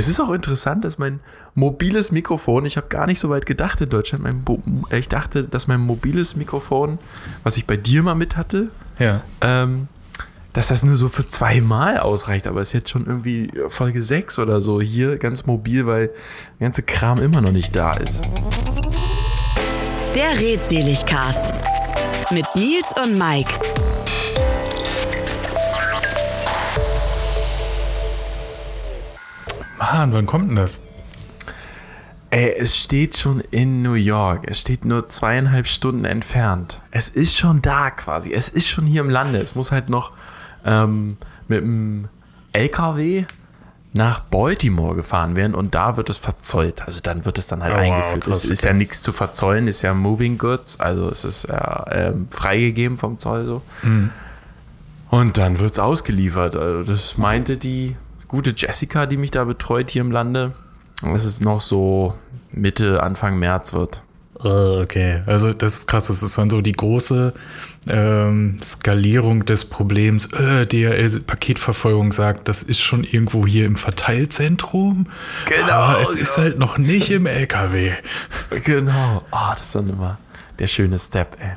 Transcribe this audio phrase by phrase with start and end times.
[0.00, 1.20] Es ist auch interessant, dass mein
[1.54, 4.42] mobiles Mikrofon, ich habe gar nicht so weit gedacht in Deutschland, mein,
[4.98, 6.98] ich dachte, dass mein mobiles Mikrofon,
[7.42, 9.20] was ich bei dir mal mit hatte, Ja.
[9.42, 9.88] ähm,
[10.54, 14.38] dass das nur so für zweimal ausreicht, aber es ist jetzt schon irgendwie Folge 6
[14.38, 16.06] oder so hier ganz mobil, weil
[16.58, 18.22] der ganze Kram immer noch nicht da ist.
[20.14, 21.52] Der Redseligcast
[22.30, 23.50] mit Nils und Mike.
[29.92, 30.80] Mann, wann kommt denn das?
[32.30, 34.44] Ey, es steht schon in New York.
[34.48, 36.80] Es steht nur zweieinhalb Stunden entfernt.
[36.92, 38.32] Es ist schon da quasi.
[38.32, 39.38] Es ist schon hier im Lande.
[39.38, 40.12] Es muss halt noch
[40.64, 41.16] ähm,
[41.48, 42.08] mit dem
[42.52, 43.24] LKW
[43.92, 46.82] nach Baltimore gefahren werden und da wird es verzollt.
[46.86, 48.24] Also dann wird es dann halt Oh, wow, eingeführt.
[48.24, 51.84] krass, es ist ja nichts zu verzollen, ist ja Moving Goods, also es ist ja
[51.90, 53.62] ähm, freigegeben vom Zoll so.
[53.82, 54.10] Mhm.
[55.08, 56.54] Und dann wird es ausgeliefert.
[56.54, 57.96] Also das meinte die
[58.30, 60.52] gute Jessica, die mich da betreut hier im Lande,
[61.14, 62.14] es noch so
[62.52, 64.04] Mitte, Anfang März wird.
[64.42, 65.22] Oh, okay.
[65.26, 66.06] Also das ist krass.
[66.06, 67.34] Das ist dann so die große
[67.88, 70.26] ähm, Skalierung des Problems.
[70.32, 75.08] Äh, DHL-Paketverfolgung sagt, das ist schon irgendwo hier im Verteilzentrum.
[75.46, 76.22] Genau, Aber es genau.
[76.22, 77.92] ist halt noch nicht im LKW.
[78.64, 79.24] Genau.
[79.30, 80.18] Ah, das ist dann immer
[80.58, 81.52] der schöne Step, ey.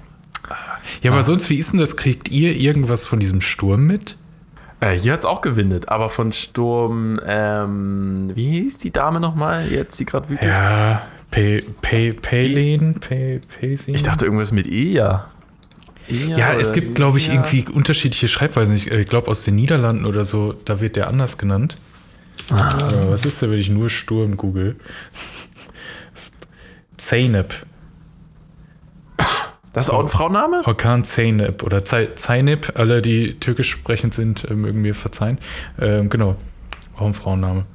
[1.02, 1.96] Ja, aber sonst, wie ist denn das?
[1.96, 4.18] Kriegt ihr irgendwas von diesem Sturm mit?
[4.84, 9.66] Äh, hier hat es auch gewindet, aber von Sturm, ähm, wie hieß die Dame nochmal,
[9.70, 10.50] jetzt die gerade wütend?
[10.50, 12.96] Ja, Pe Pe Pelin?
[12.96, 13.96] Pe Pesin?
[13.96, 15.30] Ich dachte irgendwas mit Eja.
[16.10, 18.76] Eja Ja, es oder gibt, glaube ich, irgendwie unterschiedliche Schreibweisen.
[18.76, 21.76] Ich äh, glaube, aus den Niederlanden oder so, da wird der anders genannt.
[22.50, 22.90] Ah.
[22.92, 24.76] Äh, was ist da, wenn ich nur Sturm google?
[26.98, 27.54] Zeynep.
[29.74, 30.62] Das ist auch ein Frauenname?
[30.66, 32.74] Orkan Zeynep oder Zey- Zeynep.
[32.80, 35.40] Alle, die türkisch sprechend sind, äh, mögen mir verzeihen.
[35.80, 36.36] Ähm, genau.
[36.96, 37.66] Auch ein Frauenname.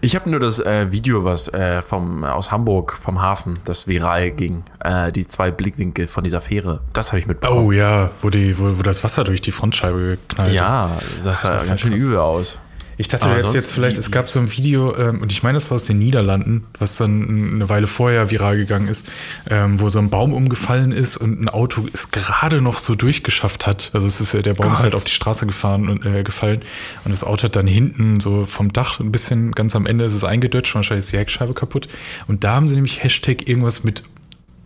[0.00, 4.32] Ich habe nur das äh, Video, was äh, vom, aus Hamburg, vom Hafen, das viral
[4.32, 4.64] ging.
[4.82, 6.80] Äh, die zwei Blickwinkel von dieser Fähre.
[6.92, 7.66] Das habe ich mitbekommen.
[7.66, 10.56] Oh ja, wo, die, wo, wo das Wasser durch die Frontscheibe geknallt ist.
[10.56, 10.90] ja,
[11.24, 12.58] das sah ganz schön übel aus.
[12.98, 15.70] Ich dachte jetzt, jetzt vielleicht, es gab so ein Video, ähm, und ich meine, das
[15.70, 19.06] war aus den Niederlanden, was dann eine Weile vorher viral gegangen ist,
[19.48, 23.68] ähm, wo so ein Baum umgefallen ist und ein Auto es gerade noch so durchgeschafft
[23.68, 23.92] hat.
[23.94, 24.82] Also es ist der Baum ist Gott.
[24.82, 26.60] halt auf die Straße gefahren und äh, gefallen
[27.04, 30.14] und das Auto hat dann hinten so vom Dach ein bisschen, ganz am Ende ist
[30.14, 31.86] es eingedutscht, wahrscheinlich ist die Heckscheibe kaputt.
[32.26, 34.02] Und da haben sie nämlich Hashtag irgendwas mit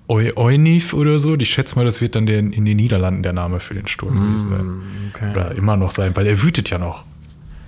[0.08, 1.34] Eu Eunif oder so.
[1.36, 4.16] Ich schätze mal, das wird dann der, in den Niederlanden der Name für den Sturm
[4.16, 4.82] gewesen sein.
[5.14, 5.30] okay.
[5.32, 7.04] Oder immer noch sein, weil er wütet ja noch.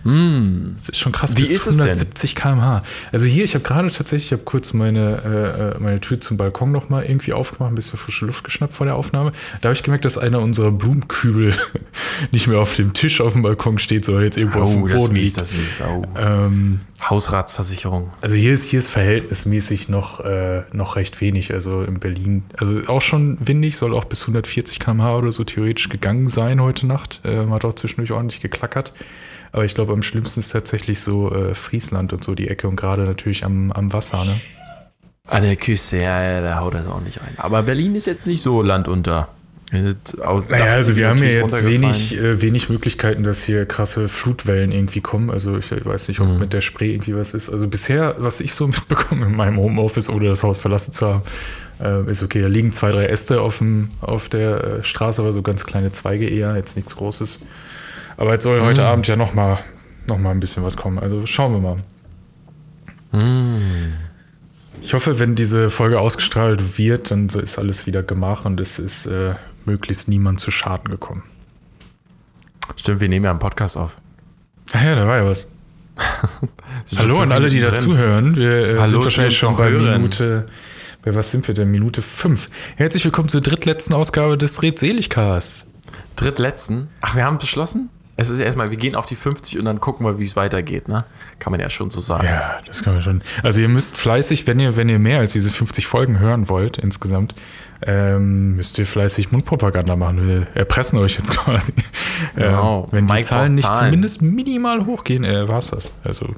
[0.04, 1.34] Das ist schon krass.
[1.36, 1.84] Wie bis ist es denn?
[1.86, 2.82] 170 km/h.
[3.10, 6.36] Also hier, ich habe gerade tatsächlich, ich habe kurz meine, äh, äh, meine Tür zum
[6.36, 9.32] Balkon noch mal irgendwie aufgemacht, ein bisschen frische Luft geschnappt vor der Aufnahme.
[9.62, 11.54] Da habe ich gemerkt, dass einer unserer Blumenkübel
[12.32, 14.88] nicht mehr auf dem Tisch auf dem Balkon steht, sondern jetzt irgendwo auf dem Oh,
[14.88, 15.40] das ist Boden liegt.
[15.40, 15.82] das mies.
[15.88, 16.02] Oh.
[16.18, 18.10] Ähm, Hausratsversicherung.
[18.20, 21.52] also hier ist, hier ist verhältnismäßig noch, äh, noch recht wenig.
[21.52, 25.88] Also in Berlin, also auch schon windig, soll auch bis 140 km/h oder so theoretisch
[25.88, 27.20] gegangen sein heute Nacht.
[27.24, 28.92] Ähm, hat auch zwischendurch ordentlich geklackert.
[29.54, 32.74] Aber ich glaube, am schlimmsten ist tatsächlich so äh, Friesland und so die Ecke und
[32.74, 34.24] gerade natürlich am, am Wasser.
[34.24, 34.34] Ne?
[35.28, 37.34] An der Küste, ja, ja, da haut das auch nicht rein.
[37.36, 39.28] Aber Berlin ist jetzt nicht so landunter.
[39.70, 45.00] Naja, also wir haben ja jetzt wenig, äh, wenig Möglichkeiten, dass hier krasse Flutwellen irgendwie
[45.00, 45.30] kommen.
[45.30, 46.40] Also ich weiß nicht, ob Mhm.
[46.40, 47.48] mit der Spree irgendwie was ist.
[47.48, 51.22] Also bisher, was ich so mitbekomme in meinem Homeoffice, ohne das Haus verlassen zu haben,
[51.80, 52.42] äh, ist okay.
[52.42, 55.92] Da liegen zwei, drei Äste auf, dem, auf der äh, Straße, aber so ganz kleine
[55.92, 57.38] Zweige eher, jetzt nichts Großes.
[58.16, 58.86] Aber jetzt soll heute Mhm.
[58.86, 59.58] Abend ja noch mal,
[60.08, 60.98] noch mal ein bisschen was kommen.
[60.98, 61.76] Also schauen wir mal.
[63.12, 63.94] Mhm.
[64.80, 69.06] Ich hoffe, wenn diese Folge ausgestrahlt wird, dann ist alles wieder gemacht und es ist
[69.06, 71.22] äh, möglichst niemand zu Schaden gekommen.
[72.76, 73.96] Stimmt, wir nehmen ja einen Podcast auf.
[74.72, 75.48] Ach ja, da war ja was.
[76.96, 78.36] Hallo an alle, die Minuten dazuhören.
[78.36, 79.92] Wir äh, Hallo, sind wahrscheinlich schon bei hören.
[80.02, 80.46] Minute.
[81.02, 81.70] Bei was sind wir denn?
[81.70, 82.48] Minute 5.
[82.76, 85.70] Herzlich willkommen zur drittletzten Ausgabe des Redseligcasts.
[86.16, 86.88] Drittletzten.
[87.00, 87.90] Ach, wir haben beschlossen?
[88.16, 90.86] Es ist erstmal, wir gehen auf die 50 und dann gucken wir, wie es weitergeht,
[90.86, 91.04] ne?
[91.40, 92.24] Kann man ja schon so sagen.
[92.26, 93.22] Ja, das kann man schon.
[93.42, 96.78] Also ihr müsst fleißig, wenn ihr, wenn ihr mehr als diese 50 Folgen hören wollt
[96.78, 97.34] insgesamt,
[97.82, 100.28] ähm, müsst ihr fleißig Mundpropaganda machen.
[100.28, 101.72] Wir erpressen euch jetzt quasi.
[102.36, 102.84] Genau.
[102.84, 103.90] Ähm, wenn die Mike Zahlen braucht nicht Zahlen.
[103.90, 105.92] zumindest minimal hochgehen, äh, war's das.
[106.04, 106.32] Also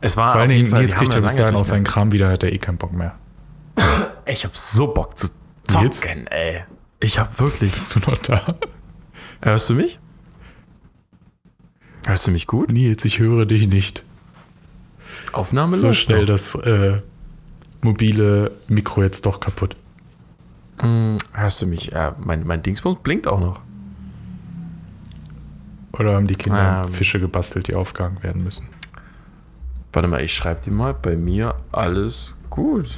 [0.00, 2.30] Es war vor allen Dingen, Fall, jetzt kriegt er bis dahin auch seinen Kram wieder,
[2.30, 3.14] hat er eh keinen Bock mehr.
[4.26, 5.28] Ich hab so Bock zu
[5.68, 6.62] zocken, ey.
[7.00, 7.72] Ich hab wirklich.
[7.72, 8.42] Bist du noch da?
[9.42, 9.99] Hörst du mich?
[12.06, 12.70] Hörst du mich gut?
[12.72, 14.04] Nils, ich höre dich nicht.
[15.32, 16.28] Aufnahme so schnell noch.
[16.28, 17.00] das äh,
[17.82, 19.76] mobile Mikro jetzt doch kaputt.
[20.80, 21.86] Hm, Hörst du mich?
[21.88, 23.60] Ja, mein, mein Dingspunkt blinkt auch noch.
[25.92, 26.92] Oder haben die Kinder Ähm.
[26.92, 28.68] Fische gebastelt, die aufgehangen werden müssen?
[29.92, 30.94] Warte mal, ich schreibe dir mal.
[30.94, 32.88] Bei mir alles gut.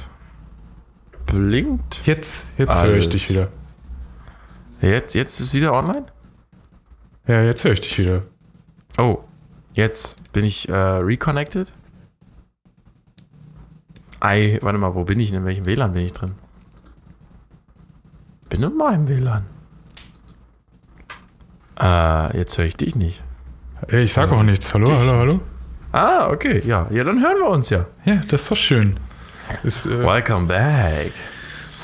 [1.25, 2.01] Blinkt.
[2.05, 3.49] Jetzt, jetzt höre ich dich wieder.
[4.81, 6.05] Jetzt, jetzt ist wieder online?
[7.27, 8.23] Ja, jetzt höre ich dich wieder.
[8.97, 9.23] Oh,
[9.73, 11.73] jetzt bin ich äh, reconnected.
[14.19, 15.39] Ei, warte mal, wo bin ich denn?
[15.39, 16.33] In welchem WLAN bin ich drin?
[18.49, 19.45] Bin in meinem WLAN.
[21.79, 23.23] Äh, jetzt höre ich dich nicht.
[23.89, 24.73] Ich sag auch nichts.
[24.73, 25.41] Hallo, dich hallo, hallo.
[25.91, 26.87] Ah, okay, ja.
[26.89, 27.85] Ja, dann hören wir uns ja.
[28.05, 28.97] Ja, das ist doch schön.
[29.63, 31.11] Ist, äh, Welcome back.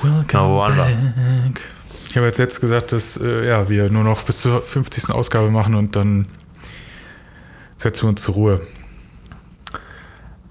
[0.01, 0.85] welcome No wonder.
[0.85, 1.59] back.
[2.07, 5.13] Ich habe jetzt jetzt gesagt, dass äh, ja, wir nur noch bis zur 50.
[5.13, 6.27] Ausgabe machen und dann
[7.79, 8.61] setzen wir uns zur Ruhe.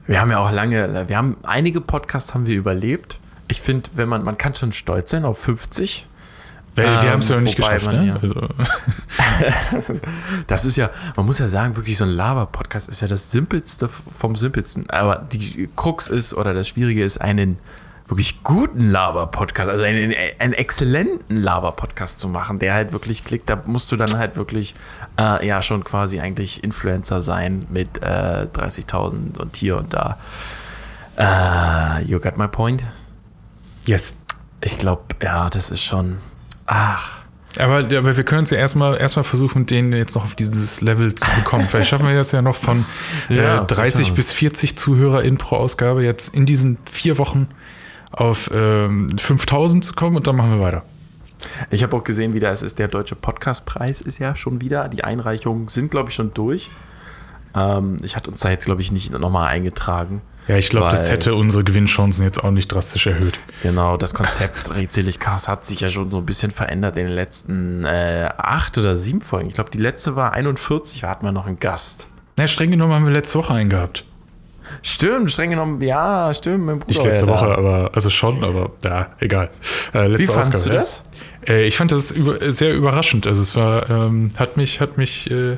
[0.06, 3.20] Wir haben ja auch lange, wir haben einige Podcasts haben wir überlebt.
[3.46, 6.06] Ich finde, wenn man, man kann schon stolz sein auf 50.
[6.74, 8.06] Weil wir Ähm, haben es ja noch nicht geschafft, man ne?
[8.06, 8.34] ja- Also,
[10.46, 13.88] Das ist ja, man muss ja sagen, wirklich so ein Laber-Podcast ist ja das Simpelste
[14.16, 14.88] vom Simpelsten.
[14.90, 17.58] Aber die Krux ist, oder das Schwierige ist, einen
[18.08, 23.62] wirklich guten Laber-Podcast, also einen, einen exzellenten Laber-Podcast zu machen, der halt wirklich klickt, da
[23.66, 24.74] musst du dann halt wirklich,
[25.18, 30.18] äh, ja, schon quasi eigentlich Influencer sein mit äh, 30.000 und hier und da.
[31.16, 32.84] Äh, you got my point?
[33.86, 34.22] yes.
[34.60, 36.18] Ich glaube, ja, das ist schon,
[36.66, 37.20] ach,
[37.58, 41.14] Aber, aber wir können uns ja erstmal erstmal versuchen, den jetzt noch auf dieses Level
[41.14, 41.68] zu bekommen.
[41.68, 42.84] Vielleicht schaffen wir das ja noch von
[43.28, 44.14] Ja, äh, 30 sicher.
[44.16, 47.46] bis 40 ZuhörerInnen pro Ausgabe jetzt in diesen vier Wochen
[48.18, 50.82] auf ähm, 5000 zu kommen und dann machen wir weiter.
[51.70, 54.88] Ich habe auch gesehen, wieder, es ist der deutsche Podcastpreis ist ja schon wieder.
[54.88, 56.70] Die Einreichungen sind, glaube ich, schon durch.
[57.54, 60.22] Ähm, ich hatte uns da jetzt, glaube ich, nicht nochmal eingetragen.
[60.48, 63.38] Ja, ich glaube, das hätte unsere Gewinnchancen jetzt auch nicht drastisch erhöht.
[63.62, 67.14] Genau, das Konzept Rätselig Cast hat sich ja schon so ein bisschen verändert in den
[67.14, 69.48] letzten äh, acht oder sieben Folgen.
[69.48, 72.08] Ich glaube, die letzte war 41, da hatten wir noch einen Gast.
[72.38, 74.04] Na, streng genommen haben wir letzte Woche einen gehabt.
[74.82, 76.66] Stimmt, streng genommen, ja, stimmt.
[76.66, 77.54] Mein Bruder Nicht letzte ja Woche, da.
[77.56, 79.50] aber, also schon, aber ja, egal.
[79.94, 80.80] Äh, letzte Wie fandest du Ausgabe, ja.
[80.80, 81.02] das?
[81.46, 83.26] Äh, ich fand das über, sehr überraschend.
[83.26, 85.56] Also es war, ähm, hat mich, hat mich äh,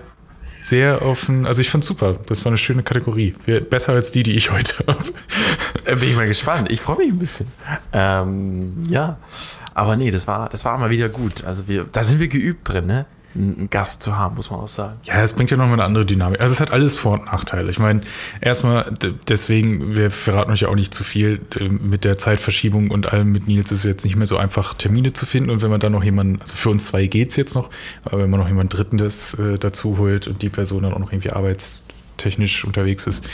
[0.63, 2.15] sehr auf ein, also ich fand super.
[2.27, 3.35] Das war eine schöne Kategorie.
[3.69, 5.05] Besser als die, die ich heute habe.
[5.85, 6.71] Äh, Bin ich mal gespannt.
[6.71, 7.47] Ich freue mich ein bisschen.
[7.93, 9.19] Ähm, ja,
[9.75, 11.45] aber nee, das war, das war mal wieder gut.
[11.45, 13.07] Also wir, da sind wir geübt drin, ne?
[13.35, 14.99] Einen Gast zu haben, muss man auch sagen.
[15.05, 16.41] Ja, es bringt ja nochmal eine andere Dynamik.
[16.41, 17.71] Also es hat alles Vor- und Nachteile.
[17.71, 18.01] Ich meine,
[18.41, 18.91] erstmal,
[19.29, 23.47] deswegen, wir verraten euch ja auch nicht zu viel, mit der Zeitverschiebung und allem mit
[23.47, 25.51] Nils ist es jetzt nicht mehr so einfach, Termine zu finden.
[25.51, 27.71] Und wenn man dann noch jemanden, also für uns zwei geht's jetzt noch,
[28.05, 30.99] aber wenn man noch jemanden Dritten das äh, dazu holt und die Person dann auch
[30.99, 31.31] noch irgendwie
[32.21, 33.25] arbeitstechnisch unterwegs ist,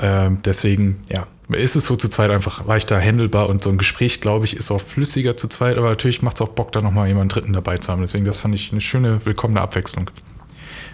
[0.00, 4.20] ähm, deswegen, ja, ist es so zu zweit einfach leichter handelbar und so ein Gespräch,
[4.20, 7.08] glaube ich, ist auch flüssiger zu zweit, aber natürlich macht es auch Bock, da nochmal
[7.08, 8.02] jemanden Dritten dabei zu haben.
[8.02, 10.10] Deswegen, das fand ich eine schöne, willkommene Abwechslung.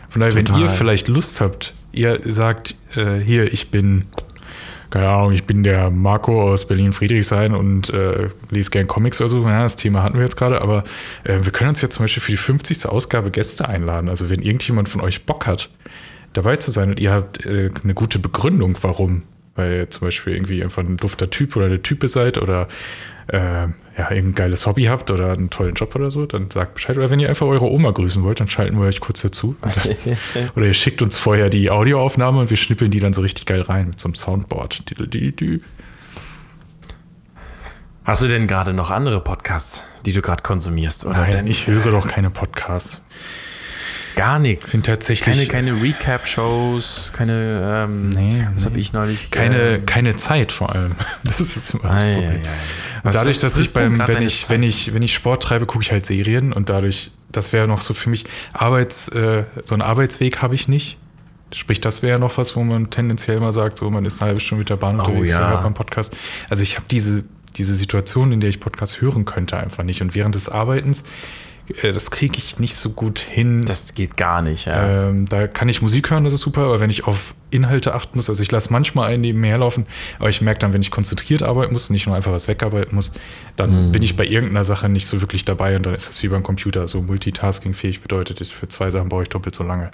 [0.08, 0.62] Von daher, wenn Total.
[0.62, 4.06] ihr vielleicht Lust habt, ihr sagt, äh, hier, ich bin,
[4.88, 9.42] keine Ahnung, ich bin der Marco aus Berlin-Friedrichshain und äh, lese gern Comics oder so,
[9.42, 10.84] ja, das Thema hatten wir jetzt gerade, aber
[11.24, 12.86] äh, wir können uns jetzt zum Beispiel für die 50.
[12.86, 14.08] Ausgabe Gäste einladen.
[14.08, 15.68] Also wenn irgendjemand von euch Bock hat,
[16.32, 19.22] dabei zu sein und ihr habt äh, eine gute Begründung, warum,
[19.54, 22.68] weil ihr zum Beispiel irgendwie einfach ein dufter Typ oder eine Type seid oder
[23.28, 23.68] äh,
[23.98, 26.96] ja, irgendein geiles Hobby habt oder einen tollen Job oder so, dann sagt Bescheid.
[26.98, 29.56] Oder wenn ihr einfach eure Oma grüßen wollt, dann schalten wir euch kurz dazu.
[30.56, 33.62] Oder ihr schickt uns vorher die Audioaufnahme und wir schnippeln die dann so richtig geil
[33.62, 34.82] rein mit so einem Soundboard.
[38.04, 41.06] Hast du denn gerade noch andere Podcasts, die du gerade konsumierst?
[41.06, 43.02] Oder Nein, denn ich höre doch keine Podcasts.
[44.16, 44.72] Gar nichts?
[44.72, 47.84] Sind tatsächlich- keine, keine Recap-Shows, keine.
[47.86, 48.70] Ähm, Nee, was nee.
[48.70, 49.30] habe ich neulich?
[49.30, 50.92] Keine, ähm, keine Zeit vor allem.
[51.24, 52.30] Das ist immer das ei, Problem.
[52.32, 52.34] ei.
[52.38, 52.44] Und
[53.04, 54.50] Was- dadurch, dass ich beim, wenn ich, Zeit?
[54.50, 57.80] wenn ich, wenn ich Sport treibe, gucke ich halt Serien und dadurch, das wäre noch
[57.80, 60.98] so für mich Arbeits, äh, so einen Arbeitsweg habe ich nicht.
[61.52, 64.28] Sprich, das wäre ja noch was, wo man tendenziell mal sagt, so man ist eine
[64.30, 65.38] halbe Stunde mit der Bahn unterwegs, ja.
[65.40, 66.16] da hört man Podcast.
[66.50, 67.22] Also ich habe diese,
[67.56, 70.00] diese Situation, in der ich Podcast hören könnte, einfach nicht.
[70.02, 71.04] Und während des Arbeitens,
[71.82, 73.64] das kriege ich nicht so gut hin.
[73.64, 75.08] Das geht gar nicht, ja.
[75.08, 78.18] Ähm, da kann ich Musik hören, das ist super, aber wenn ich auf Inhalte achten
[78.18, 79.86] muss, also ich lasse manchmal einen nebenher laufen,
[80.18, 83.12] aber ich merke dann, wenn ich konzentriert arbeiten muss, nicht nur einfach was wegarbeiten muss,
[83.56, 86.28] dann bin ich bei irgendeiner Sache nicht so wirklich dabei und dann ist das wie
[86.28, 86.86] beim Computer.
[86.88, 89.90] So multitaskingfähig bedeutet, ich- für zwei Sachen brauche ich doppelt so lange.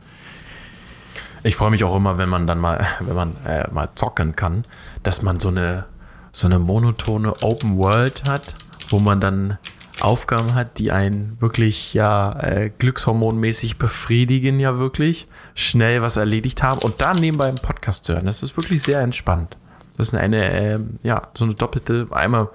[1.45, 4.63] Ich freue mich auch immer, wenn man dann mal, wenn man äh, mal zocken kann,
[5.03, 5.87] dass man so eine,
[6.33, 8.55] so eine monotone Open World hat,
[8.89, 9.59] wo man dann
[10.03, 16.81] Aufgaben hat, die einen wirklich ja äh, glückshormonmäßig befriedigen, ja wirklich, schnell was erledigt haben
[16.81, 18.27] und dann nebenbei einen Podcast hören.
[18.27, 19.57] Das ist wirklich sehr entspannt.
[19.97, 22.49] Das ist eine, ähm, ja, so eine doppelte, einmal,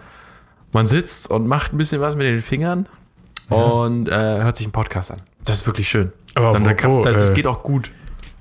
[0.73, 2.87] man sitzt und macht ein bisschen was mit den Fingern
[3.49, 5.21] und äh, hört sich einen Podcast an.
[5.43, 6.11] Das ist wirklich schön.
[6.35, 7.91] Aber dann, dann kann, apropos, das äh, geht auch gut.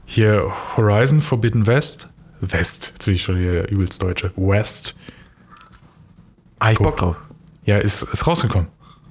[0.07, 2.09] Hier Horizon Forbidden West
[2.41, 2.93] West.
[2.95, 4.33] Jetzt bin ich schon hier übelst Deutsche.
[4.37, 4.95] West.
[6.59, 7.17] Ah, ich Bock drauf.
[7.65, 8.69] Ja, ist, ist rausgekommen.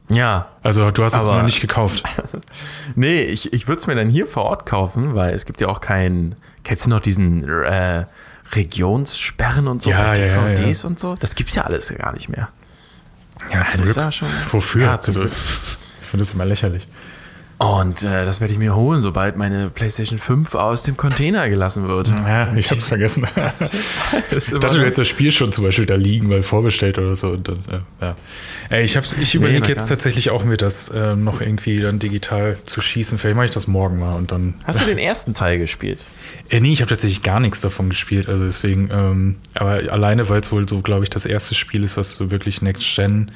[0.10, 0.50] Ja.
[0.64, 2.04] Also du hast es noch nicht gekauft.
[2.96, 5.68] Nee, ich, ich würde es mir dann hier vor Ort kaufen, weil es gibt ja
[5.68, 6.36] auch keinen.
[6.64, 8.06] Kennst du noch diesen äh,
[8.54, 11.16] Regionssperren und so Ja, bei ja, ja, DVDs und so?
[11.16, 12.50] Das gibt's ja alles gar nicht mehr.
[13.52, 14.84] Ja, ja schon- Wofür?
[14.84, 15.34] Ja, zum also, Glück.
[15.34, 16.88] ich finde das immer lächerlich.
[17.58, 21.88] Und äh, das werde ich mir holen, sobald meine PlayStation 5 aus dem Container gelassen
[21.88, 22.10] wird.
[22.10, 23.26] Ja, ich hab's vergessen.
[23.36, 26.98] Das ist Ich dachte, du hättest das Spiel schon zum Beispiel da liegen, weil vorbestellt
[26.98, 27.30] oder so.
[27.30, 28.16] Und dann, ja, ja.
[28.70, 32.00] Ey, ich hab's, ich überlege na jetzt tatsächlich auch mir das ähm, noch irgendwie dann
[32.00, 33.18] digital zu schießen.
[33.18, 34.56] Vielleicht mache ich das morgen mal und dann.
[34.66, 36.04] Hast du den ersten Teil gespielt?
[36.50, 38.28] Äh, nee, ich habe tatsächlich gar nichts davon gespielt.
[38.28, 41.96] Also deswegen, ähm, aber alleine, weil es wohl so, glaube ich, das erste Spiel ist,
[41.96, 43.32] was so wirklich Next-Gen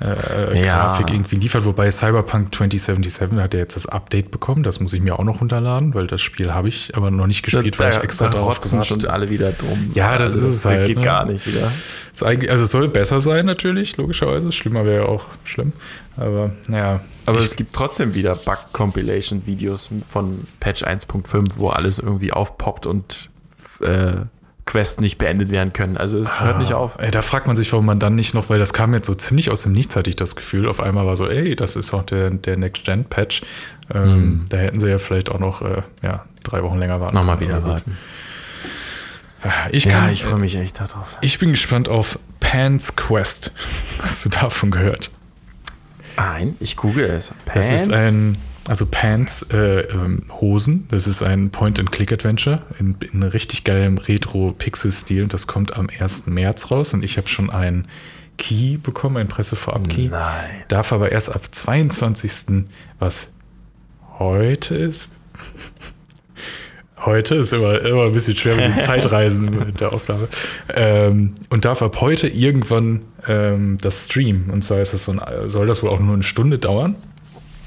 [0.00, 0.86] äh, Ja.
[0.86, 1.64] Grafik irgendwie liefert.
[1.64, 4.62] Wobei Cyberpunk 2077 hat ja jetzt das Update bekommen.
[4.62, 7.42] Das muss ich mir auch noch runterladen, weil das Spiel habe ich aber noch nicht
[7.42, 9.90] gespielt, weil ich extra da drauf gewartet schon alle wieder drum.
[9.94, 11.04] Ja, das ist es halt, geht ne?
[11.04, 11.70] gar nicht wieder.
[12.12, 14.52] Ist eigentlich, also es soll besser sein natürlich, logischerweise.
[14.52, 15.72] Schlimmer wäre ja auch schlimm.
[16.16, 17.00] Aber naja.
[17.26, 23.30] Aber es gibt trotzdem wieder Bug-Compilation-Videos von Patch 1.5, wo alles irgendwie aufpoppt und
[23.80, 24.12] äh,
[24.70, 25.96] Quests nicht beendet werden können.
[25.96, 26.92] Also es hört nicht auf.
[26.98, 29.14] Ey, da fragt man sich, warum man dann nicht noch, weil das kam jetzt so
[29.14, 30.68] ziemlich aus dem Nichts, hatte ich das Gefühl.
[30.68, 33.42] Auf einmal war so, ey, das ist auch der, der Next-Gen-Patch.
[33.92, 34.46] Ähm, Hm.
[34.48, 37.16] Da hätten sie ja vielleicht auch noch äh, ja, drei Wochen länger warten.
[37.16, 37.96] Nochmal wieder warten.
[39.72, 41.16] Ich, Ja, kann, ich freue mich echt darauf.
[41.22, 43.52] ich bin gespannt auf Pan's Quest.
[44.02, 45.10] Hast du davon gehört?
[46.16, 47.32] Nein, ich google es.
[47.54, 48.36] Das ist ein,
[48.70, 50.86] also Pants äh, ähm, Hosen.
[50.92, 55.26] Das ist ein Point-and-Click-Adventure in, in richtig geilem Retro-Pixel-Stil.
[55.26, 56.28] Das kommt am 1.
[56.28, 57.88] März raus und ich habe schon einen
[58.38, 60.10] Key bekommen, einen Pressevorab-Key.
[60.10, 60.62] Nein.
[60.68, 62.64] Darf aber erst ab 22.
[63.00, 63.32] was
[64.20, 65.10] heute ist.
[66.98, 70.28] Heute ist immer, immer ein bisschen schwer mit den Zeitreisen mit der Aufnahme.
[70.72, 74.48] Ähm, und darf ab heute irgendwann ähm, das streamen.
[74.48, 76.94] Und zwar ist das so ein, soll das wohl auch nur eine Stunde dauern.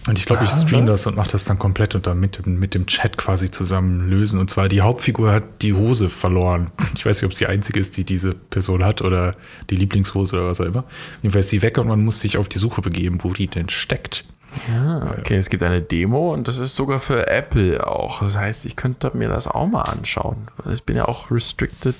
[0.07, 2.59] Und ich glaube, ich stream das und mache das dann komplett und dann mit dem,
[2.59, 4.37] mit dem Chat quasi zusammen lösen.
[4.39, 6.71] Und zwar die Hauptfigur hat die Hose verloren.
[6.95, 9.35] Ich weiß nicht, ob es die einzige ist, die diese Person hat oder
[9.69, 10.83] die Lieblingshose oder was auch immer.
[11.21, 13.67] Jedenfalls ist sie weg und man muss sich auf die Suche begeben, wo die denn
[13.69, 14.25] steckt.
[14.71, 18.21] Ah, okay, es gibt eine Demo und das ist sogar für Apple auch.
[18.21, 20.47] Das heißt, ich könnte mir das auch mal anschauen.
[20.71, 21.95] Ich bin ja auch restricted.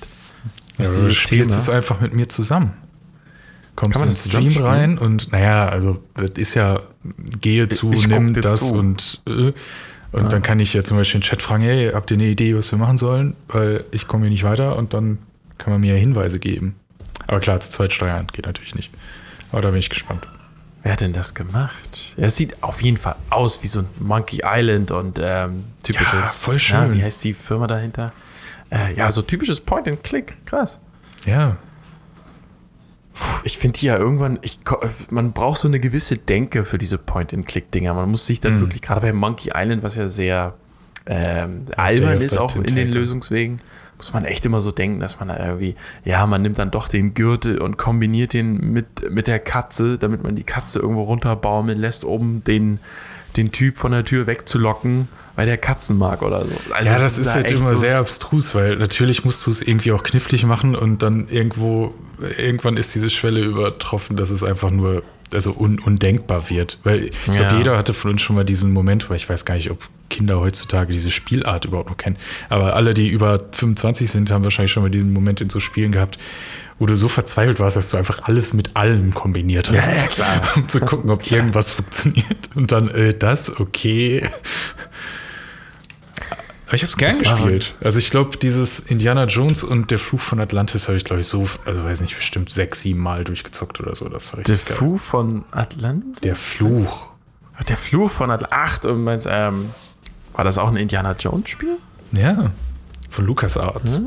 [0.78, 2.72] Ja, du spielst Thema- es einfach mit mir zusammen.
[3.76, 6.80] Kommst Kann man in den Stream rein und naja, also das ist ja,
[7.40, 8.74] gehe zu, Ich guck nimm das zu.
[8.74, 9.52] und äh,
[10.12, 12.56] und dann kann ich ja zum Beispiel den Chat fragen, hey, habt ihr eine Idee,
[12.56, 13.34] was wir machen sollen?
[13.48, 15.18] Weil ich komme hier nicht weiter und dann
[15.58, 16.76] kann man mir Hinweise geben.
[17.26, 18.92] Aber klar, zu zweit steuern geht natürlich nicht.
[19.50, 20.28] Aber da bin ich gespannt.
[20.84, 22.14] Wer hat denn das gemacht?
[22.16, 26.12] Ja, es sieht auf jeden Fall aus wie so ein Monkey Island und ähm, typisches.
[26.12, 26.92] Ja, voll Na, schön.
[26.94, 28.12] wie heißt die Firma dahinter?
[28.70, 30.36] Äh, ja, so typisches Point and Click.
[30.46, 30.78] Krass.
[31.26, 31.56] Ja,
[33.44, 34.58] Ich finde die ja irgendwann, ich,
[35.10, 37.94] man braucht so eine gewisse Denke für diese Point-and-Click-Dinger.
[37.94, 40.54] Man muss sich dann wirklich, gerade bei Monkey Island, was ja sehr
[41.06, 42.88] ähm, albern ist, auch in den.
[42.88, 43.58] Lösungswegen,
[43.98, 46.88] muss man echt immer so denken, dass man da irgendwie, ja, man nimmt dann doch
[46.88, 51.78] den Gürtel und kombiniert den mit, mit der Katze, damit man die Katze irgendwo runterbaumeln
[51.78, 52.80] lässt, um den,
[53.36, 56.50] den Typ von der Tür wegzulocken, weil der Katzen mag oder so.
[56.72, 59.62] Also ja, das ist da halt immer so- sehr abstrus, weil natürlich musst du es
[59.62, 61.94] irgendwie auch knifflig machen und dann irgendwo,
[62.38, 65.02] irgendwann ist diese Schwelle übertroffen, dass es einfach nur,
[65.32, 66.78] also un, undenkbar wird.
[66.84, 67.58] Weil ich glaube, Ja.
[67.58, 70.38] jeder hatte von uns schon mal diesen Moment, weil ich weiß gar nicht, ob Kinder
[70.40, 72.16] heutzutage diese Spielart überhaupt noch kennen.
[72.50, 75.92] Aber alle, die über 25 sind, haben wahrscheinlich schon mal diesen Moment in so Spielen
[75.92, 76.18] gehabt,
[76.78, 79.90] wo du so verzweifelt warst, dass du einfach alles mit allem kombiniert hast.
[79.90, 80.42] Ja, ja, klar.
[80.56, 82.50] Um zu gucken, ob irgendwas funktioniert.
[82.54, 84.26] Und dann, äh, das, okay.
[86.74, 87.74] Aber ich habe es gern Das gespielt.
[87.84, 91.28] Also ich glaube, dieses Indiana Jones und der Fluch von Atlantis habe ich, glaube ich,
[91.28, 94.08] so, also weiß nicht, bestimmt sechs, sieben Mal durchgezockt oder so.
[94.08, 94.76] Das war Der richtig geil.
[94.76, 96.20] Fu von Atlantis?
[96.22, 97.10] Der Fluch.
[97.56, 98.58] Ach, Der Fluch von Atlantis.
[98.58, 99.70] Ach, du meinst, ähm,
[100.32, 101.76] war das auch ein Indiana Jones Spiel?
[102.10, 102.50] Ja.
[103.08, 104.00] Von LucasArts.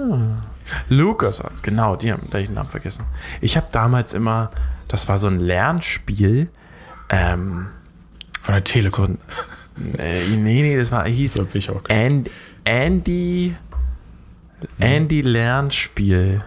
[0.89, 3.05] LucasArts, genau, die haben den Namen vergessen.
[3.39, 4.49] Ich habe damals immer,
[4.89, 6.49] das war so ein Lernspiel,
[7.07, 7.67] ähm,
[8.41, 9.05] Von der so Telekom.
[9.05, 9.19] ein,
[9.99, 12.29] äh, nee, nee, das war, hieß So ich auch And,
[12.67, 13.55] Andy,
[14.79, 16.43] Andy Lernspiel.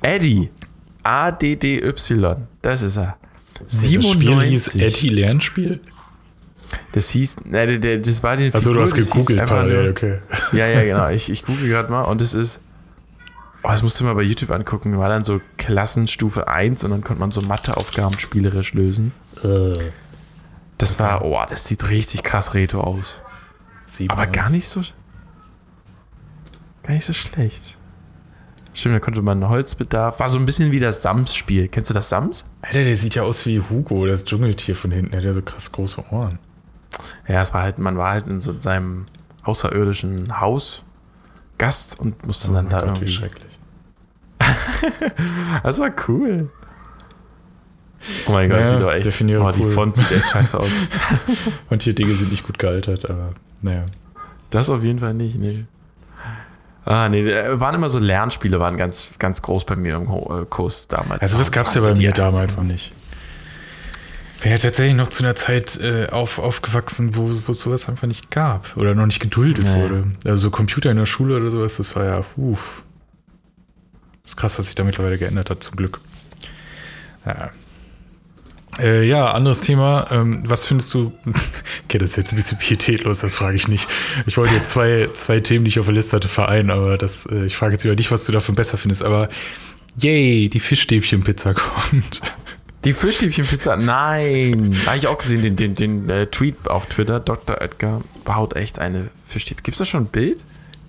[0.00, 0.48] Eddie,
[1.02, 3.16] A-D-D-Y, das ist er.
[3.62, 4.82] Das Spiel hieß 97.
[4.82, 5.80] Eddie Lernspiel.
[6.92, 10.20] Das hieß, der- das war die Achso, du hast gegoogelt parallel, okay.
[10.52, 11.08] Ja, ja, genau.
[11.10, 12.60] Ich, ich google gerade mal und es ist.
[13.62, 14.98] Oh, das musst du mal bei YouTube angucken.
[14.98, 19.12] War dann so Klassenstufe 1 und dann konnte man so Matheaufgaben spielerisch lösen.
[20.78, 23.20] Das war, oh, das sieht richtig krass retro aus.
[24.08, 24.80] Aber gar nicht so.
[26.82, 27.76] Gar nicht so schlecht.
[28.74, 30.18] Stimmt, da konnte man Holzbedarf.
[30.18, 31.68] War so ein bisschen wie das Sams-Spiel.
[31.68, 32.46] Kennst du das Sams?
[32.62, 35.10] Alter, der sieht ja aus wie Hugo, das Dschungeltier von hinten.
[35.12, 36.38] Der hat ja so krass große Ohren.
[37.28, 39.04] Ja, es war halt, man war halt in so seinem
[39.44, 40.84] außerirdischen Haus
[41.58, 43.12] Gast und musste Oh dann da Gott, wie irgendwie.
[43.12, 43.58] schrecklich.
[45.62, 46.50] Das war cool.
[48.26, 49.04] Oh mein Gott, Ja, sieht aber echt.
[49.06, 49.70] definiere Oh, die cool.
[49.70, 50.70] Font sieht echt scheiße aus.
[51.70, 53.84] Und hier Dinge sind nicht gut gealtert, aber naja.
[54.50, 55.66] Das auf jeden Fall nicht, nee.
[56.84, 60.44] Ah, nee, äh, waren immer so Lernspiele, waren ganz, ganz groß bei mir im äh,
[60.46, 61.22] Kurs damals.
[61.22, 62.92] Also was gab es ja bei mir damals noch nicht.
[64.36, 67.88] Ich bin ja tatsächlich noch zu einer Zeit äh, auf, aufgewachsen, wo wo es sowas
[67.88, 69.80] einfach nicht gab oder noch nicht geduldet Nee.
[69.82, 70.02] wurde.
[70.24, 72.82] Also so Computer in der Schule oder sowas, das war ja, uff.
[74.24, 76.00] Das ist krass, was sich da mittlerweile geändert hat, zum Glück.
[77.24, 77.50] Ja,
[78.78, 80.06] äh, ja anderes Thema.
[80.10, 81.12] Ähm, was findest du?
[81.84, 83.88] okay, das ist jetzt ein bisschen pietätlos, das frage ich nicht.
[84.26, 87.26] Ich wollte jetzt zwei, zwei Themen, die ich auf der Liste hatte, vereinen, aber das,
[87.26, 89.02] äh, ich frage jetzt wieder dich, was du davon besser findest.
[89.02, 89.28] Aber
[89.96, 92.20] yay, die Fischstäbchenpizza kommt.
[92.84, 94.74] Die Fischstäbchenpizza, nein.
[94.86, 97.20] Habe ich auch gesehen, den, den, den äh, Tweet auf Twitter.
[97.20, 97.60] Dr.
[97.60, 99.62] Edgar baut echt eine Fischstäbchen.
[99.62, 100.44] Gibt es da schon ein Bild?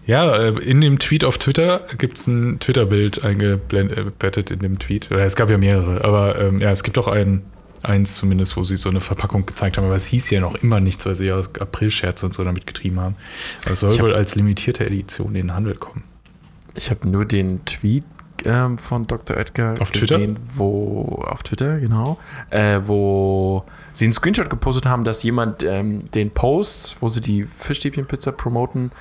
[0.05, 5.09] Ja, äh, in dem Tweet auf Twitter gibt es ein Twitter-Bild eingebettet in dem Tweet.
[5.11, 7.43] Oder es gab ja mehrere, aber ähm, ja, es gibt auch ein,
[7.83, 10.79] eins zumindest, wo sie so eine Verpackung gezeigt haben, aber es hieß ja noch immer
[10.79, 13.15] nichts, weil sie ja April-Scherze und so damit getrieben haben.
[13.63, 16.03] Aber es soll wohl als limitierte Edition in den Handel kommen.
[16.75, 18.03] Ich habe nur den Tweet
[18.45, 19.37] ähm, von Dr.
[19.37, 20.17] Edgar Auf Twitter?
[20.17, 22.17] gesehen, wo auf Twitter, genau,
[22.49, 23.63] äh, wo
[23.93, 28.91] sie einen Screenshot gepostet haben, dass jemand ähm, den Post, wo sie die Fischstäbchenpizza promoten,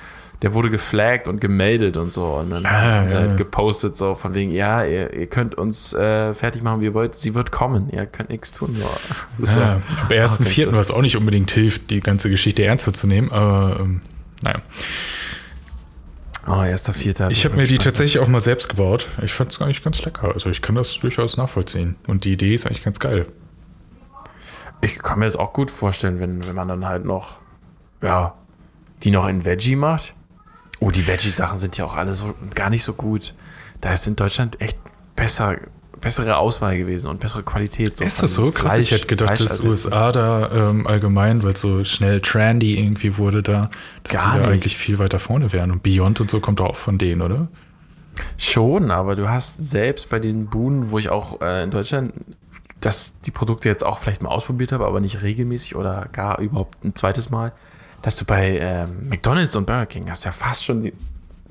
[0.43, 2.25] der wurde geflaggt und gemeldet und so.
[2.35, 3.37] Und dann Ah, haben sie ja, halt ja.
[3.37, 7.15] gepostet, so von wegen, ja, ihr, ihr könnt uns äh, fertig machen, wie ihr wollt,
[7.15, 8.75] sie wird kommen, ihr könnt nichts tun.
[8.75, 8.85] So.
[9.39, 12.63] Das Ja, war- ab Ah, 1.4., okay, was auch nicht unbedingt hilft, die ganze Geschichte
[12.63, 14.01] ernster zu nehmen, aber ähm,
[14.43, 14.59] naja.
[16.45, 17.31] Oh, erster Vierter.
[17.31, 19.07] Ich habe mir die tatsächlich auch mal selbst gebaut.
[19.21, 20.33] Ich fand es eigentlich ganz lecker.
[20.33, 21.95] Also ich kann das durchaus nachvollziehen.
[22.07, 23.27] Und die Idee ist eigentlich ganz geil.
[24.81, 27.37] Ich kann mir das auch gut vorstellen, wenn, wenn man dann halt noch,
[28.01, 28.33] ja,
[29.03, 30.15] die noch in Veggie macht.
[30.83, 33.33] Oh, die Veggie-Sachen sind ja auch alle so gar nicht so gut.
[33.79, 34.77] Da ist in Deutschland echt
[35.15, 35.55] besser,
[36.01, 38.01] bessere Auswahl gewesen und bessere Qualität.
[38.01, 38.51] Ist von das so?
[38.51, 39.69] Krass, ich hätte gedacht, dass Fleischersätzen.
[39.69, 43.69] USA da ähm, allgemein, weil es so schnell trendy irgendwie wurde da,
[44.03, 44.53] dass Gar die da nicht.
[44.53, 45.71] eigentlich viel weiter vorne wären.
[45.71, 47.47] Und Beyond und so kommt auch von denen, oder?
[48.37, 52.13] Schon, aber du hast selbst bei den Buden, wo ich auch äh, in Deutschland
[52.81, 56.83] dass die Produkte jetzt auch vielleicht mal ausprobiert habe, aber nicht regelmäßig oder gar überhaupt
[56.83, 57.53] ein zweites Mal,
[58.03, 60.93] dass du bei ähm, McDonalds und Burger King hast ja fast schon die,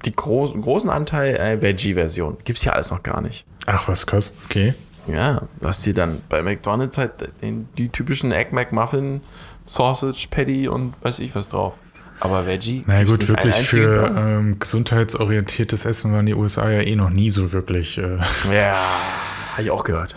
[0.04, 2.38] die groß, großen Anteil äh, Veggie-Version.
[2.44, 3.44] Gibt es ja alles noch gar nicht.
[3.66, 4.32] Ach, was krass.
[4.46, 4.74] Okay.
[5.08, 7.12] Ja, du hast dir dann bei McDonalds halt
[7.42, 9.20] den, die typischen Egg McMuffin,
[9.66, 11.74] Sausage, Patty und weiß ich was drauf.
[12.20, 12.84] Aber Veggie.
[12.86, 17.10] Na ja, gibt's gut, wirklich für ähm, gesundheitsorientiertes Essen waren die USA ja eh noch
[17.10, 17.98] nie so wirklich.
[17.98, 18.18] Äh,
[18.52, 18.76] Ja,
[19.52, 20.14] habe ich auch gehört.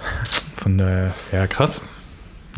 [0.55, 1.81] von der, ja, krass.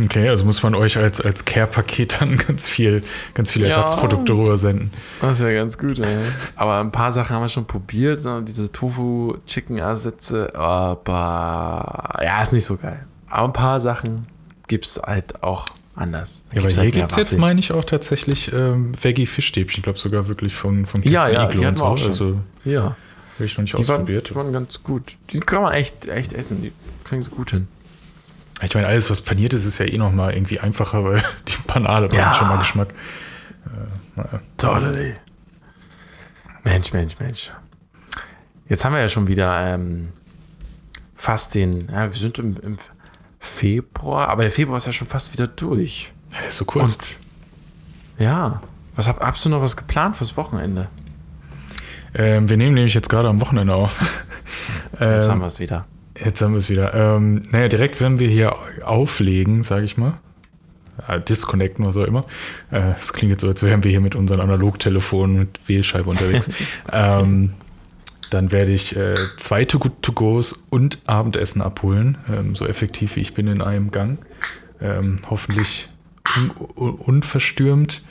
[0.03, 3.75] Okay, also muss man euch als, als Care-Paket dann ganz viel, ganz viele Ja.
[3.75, 4.91] Ersatzprodukte rübersenden.
[5.21, 6.17] Das ist ja ganz gut, ey.
[6.55, 12.65] Aber ein paar Sachen haben wir schon probiert, so diese Tofu-Chicken-Ersätze, aber ja, ist nicht
[12.65, 13.05] so geil.
[13.29, 14.27] Aber ein paar Sachen
[14.67, 16.45] gibt es halt auch anders.
[16.49, 19.77] Da Ja, aber hier halt mehr gibt es jetzt, meine ich, auch tatsächlich ähm, Veggie-Fischstäbchen.
[19.77, 22.07] Ich glaube sogar wirklich von, von Ja, Captain ja, Iglo die und wir auch schon.
[22.09, 22.95] Also Ja, habe
[23.45, 24.29] ich noch nicht die waren, ausprobiert.
[24.29, 25.17] die waren ganz gut.
[25.31, 26.61] Die kann man echt, echt essen.
[26.61, 26.71] Die
[27.03, 27.67] kriegen sie gut hin.
[28.63, 31.57] Ich meine, alles, was paniert ist, ist ja eh noch mal irgendwie einfacher, weil die
[31.67, 32.33] Panade Ja.
[32.33, 32.89] schon mal Geschmack.
[34.57, 35.15] Totally.
[36.63, 37.51] Mensch, Mensch, Mensch.
[38.67, 40.09] Jetzt haben wir ja schon wieder ähm,
[41.15, 42.77] fast den, ja, wir sind im, im
[43.39, 46.11] Februar, aber der Februar ist ja schon fast wieder durch.
[46.33, 46.93] Ja, ist so kurz.
[46.93, 47.15] Und
[48.17, 48.61] ja,
[48.95, 50.89] was hab, hast du noch was geplant fürs Wochenende?
[52.15, 54.01] Ähm, wir nehmen nämlich jetzt gerade am Wochenende auf.
[54.99, 55.85] Jetzt Ähm, haben wir es wieder.
[56.23, 56.93] Jetzt haben wir es wieder.
[56.93, 60.13] Ähm, naja, direkt, wenn wir hier auflegen, sage ich mal,
[61.07, 62.25] ja, disconnecten oder so immer.
[62.71, 66.49] Äh, Es klingt jetzt so, als wären wir hier mit unseren Analogtelefonen mit Wählscheibe unterwegs.
[66.91, 67.53] ähm,
[68.29, 73.47] dann werde ich äh, zwei To-Go's und Abendessen abholen, ähm, so effektiv wie ich bin
[73.47, 74.17] in einem Gang.
[74.81, 75.89] Ähm, hoffentlich
[76.35, 78.01] un un unverstürmt.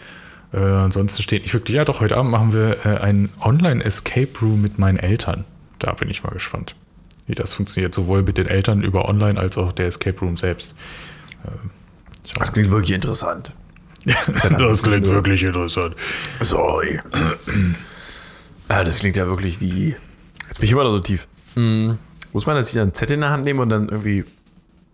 [0.53, 1.77] Äh, ansonsten steht nicht wirklich.
[1.77, 5.45] Ja, doch, heute Abend machen wir äh, einen Online-Escape Room mit meinen Eltern.
[5.79, 6.75] Da bin ich mal gespannt,
[7.27, 7.95] wie das funktioniert.
[7.95, 10.75] Sowohl mit den Eltern über Online als auch der Escape Room selbst.
[12.39, 13.53] Das klingt wirklich interessant.
[14.59, 15.97] das klingt wirklich interessant.
[16.41, 17.01] Sorry.
[18.69, 19.97] ja, das klingt ja wirklich wie.
[20.47, 21.27] Jetzt bin ich immer noch so tief.
[21.55, 21.99] Hm,
[22.33, 24.25] muss man jetzt hier einen Zettel in der Hand nehmen und dann irgendwie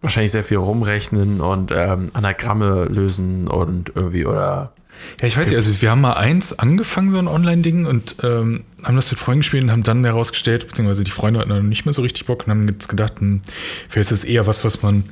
[0.00, 4.72] wahrscheinlich sehr viel rumrechnen und ähm, Anagramme lösen und irgendwie oder
[5.20, 8.64] Ja, ich weiß nicht, also wir haben mal eins angefangen, so ein Online-Ding, und ähm,
[8.82, 11.84] haben das mit Freunden gespielt und haben dann herausgestellt, beziehungsweise die Freunde hatten dann nicht
[11.84, 13.42] mehr so richtig Bock und haben jetzt gedacht, hm,
[13.88, 15.04] vielleicht ist es eher was, was man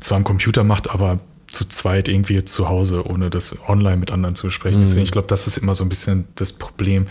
[0.00, 4.10] zwar am Computer macht, aber zu zweit irgendwie jetzt zu Hause, ohne das online mit
[4.10, 4.80] anderen zu besprechen.
[4.80, 7.06] Deswegen, ich glaube, das ist immer so ein bisschen das Problem.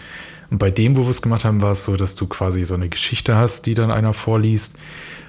[0.52, 2.76] Und bei dem, wo wir es gemacht haben, war es so, dass du quasi so
[2.76, 4.76] eine Geschichte hast, die dann einer vorliest.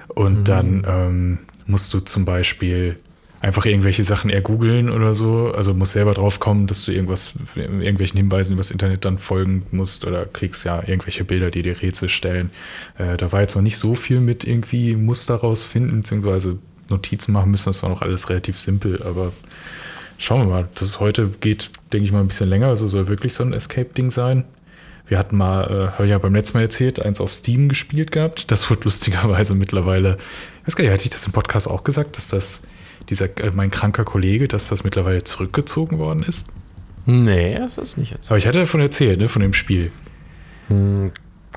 [0.09, 2.99] Und dann ähm, musst du zum Beispiel
[3.41, 5.51] einfach irgendwelche Sachen eher googeln oder so.
[5.51, 10.05] Also musst selber drauf kommen, dass du irgendwas, irgendwelchen Hinweisen übers Internet dann folgen musst
[10.05, 12.51] oder kriegst ja irgendwelche Bilder, die dir Rätsel stellen.
[12.97, 16.57] Äh, da war jetzt noch nicht so viel mit irgendwie Muster rausfinden, beziehungsweise
[16.89, 17.69] Notizen machen müssen.
[17.69, 19.31] Das war noch alles relativ simpel, aber
[20.17, 20.69] schauen wir mal.
[20.75, 22.67] Das heute geht, denke ich mal, ein bisschen länger.
[22.67, 24.45] Also soll wirklich so ein Escape-Ding sein.
[25.07, 28.51] Wir hatten mal, äh, ja beim letzten Mal erzählt, eins auf Steam gespielt gehabt.
[28.51, 30.17] Das wird lustigerweise mittlerweile,
[30.61, 32.63] ich weiß gar nicht, hatte ich das im Podcast auch gesagt, dass das,
[33.09, 36.47] dieser, äh, mein kranker Kollege, dass das mittlerweile zurückgezogen worden ist?
[37.05, 38.29] Nee, das ist nicht jetzt.
[38.29, 39.91] Aber ich hatte davon erzählt, ne, von dem Spiel.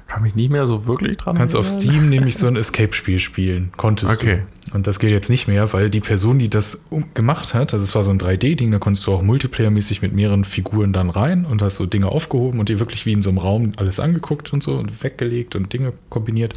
[0.07, 1.83] Kann mich nicht mehr so wirklich dran Kannst auf erinnern.
[1.83, 3.71] Steam nämlich so ein Escape-Spiel spielen.
[3.77, 4.43] Konntest Okay.
[4.69, 4.75] du.
[4.77, 6.85] Und das geht jetzt nicht mehr, weil die Person, die das
[7.15, 10.45] gemacht hat, also es war so ein 3D-Ding, da konntest du auch multiplayermäßig mit mehreren
[10.45, 13.39] Figuren dann rein und hast so Dinge aufgehoben und dir wirklich wie in so einem
[13.39, 16.55] Raum alles angeguckt und so und weggelegt und Dinge kombiniert.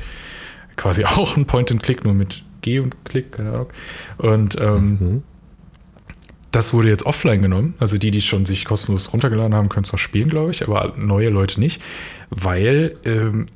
[0.76, 3.68] Quasi auch ein Point-and-Click, nur mit G und Klick, keine Ahnung.
[4.18, 5.22] Und ähm,
[6.54, 7.74] das wurde jetzt offline genommen.
[7.80, 10.94] Also die, die schon sich kostenlos runtergeladen haben, können es noch spielen, glaube ich, aber
[10.98, 11.82] neue Leute nicht,
[12.30, 13.48] weil ähm,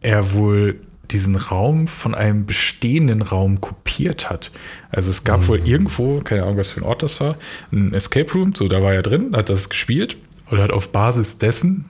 [0.00, 0.80] er wohl
[1.10, 4.52] diesen Raum von einem bestehenden Raum kopiert hat.
[4.90, 7.36] Also es gab wohl irgendwo, keine Ahnung, was für ein Ort das war,
[7.72, 10.18] ein Escape Room, so da war er drin, hat das gespielt
[10.50, 11.86] und hat auf Basis dessen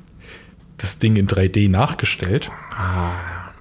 [0.77, 2.51] das Ding in 3D nachgestellt.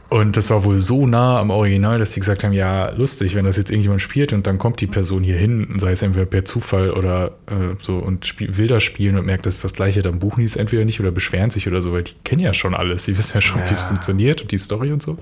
[0.09, 3.43] Und das war wohl so nah am Original, dass die gesagt haben, ja, lustig, wenn
[3.43, 6.45] das jetzt irgendjemand spielt und dann kommt die Person hier hin, sei es entweder per
[6.45, 10.01] Zufall oder äh, so und spiel, will das spielen und merkt, das ist das gleiche,
[10.01, 12.53] dann buchen die es entweder nicht oder beschweren sich oder so, weil die kennen ja
[12.53, 13.87] schon alles, die wissen ja schon, wie es Ja.
[13.87, 15.17] funktioniert und die Story und so.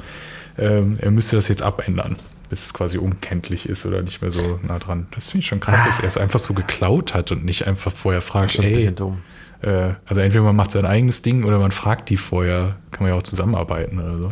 [0.60, 2.18] Ähm, er müsste das jetzt abändern,
[2.52, 5.08] bis es quasi unkenntlich ist oder nicht mehr so nah dran.
[5.16, 7.92] Das finde ich schon krass, dass er es einfach so geklaut hat und nicht einfach
[7.92, 9.18] vorher fragt, Schon ein bisschen dumm.
[9.64, 13.10] äh, also entweder man macht sein eigenes Ding oder man fragt die vorher, kann man
[13.14, 14.32] ja auch zusammenarbeiten oder so.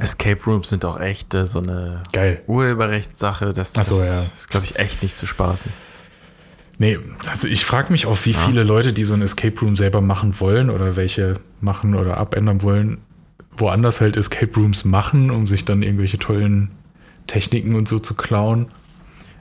[0.00, 2.42] Escape Rooms sind auch echt äh, so eine Geil.
[2.46, 3.52] Urheberrechtssache.
[3.52, 4.22] Das, das so, ja.
[4.22, 5.72] ist, glaube ich, echt nicht zu spaßen.
[6.78, 10.02] Nee, also ich frage mich auch, wie viele Leute, die so ein Escape Room selber
[10.02, 12.98] machen wollen oder welche machen oder abändern wollen,
[13.56, 16.72] woanders halt Escape Rooms machen, um sich dann irgendwelche tollen
[17.26, 18.66] Techniken und so zu klauen.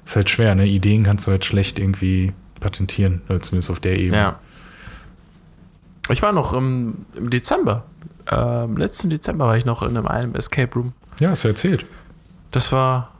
[0.05, 0.65] Ist halt schwer, ne?
[0.65, 2.31] Ideen kannst du halt schlecht irgendwie
[2.61, 4.17] patentieren, oder zumindest auf der Ebene.
[4.17, 4.39] Ja.
[6.09, 7.85] Ich war noch im, im Dezember.
[8.31, 10.93] Ähm, letzten Dezember war ich noch in einem, Escape Room.
[11.19, 11.85] Ja, hast du erzählt.
[12.51, 13.11] Das war,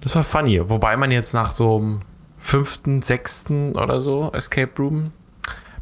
[0.00, 0.68] das war funny.
[0.68, 2.00] Wobei man jetzt nach so einem
[2.38, 5.12] fünften, sechsten oder so Escape Room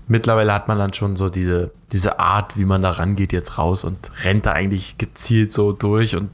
[0.09, 3.85] mittlerweile hat man dann schon so diese, diese Art, wie man da rangeht jetzt raus
[3.85, 6.31] und rennt da eigentlich gezielt so durch und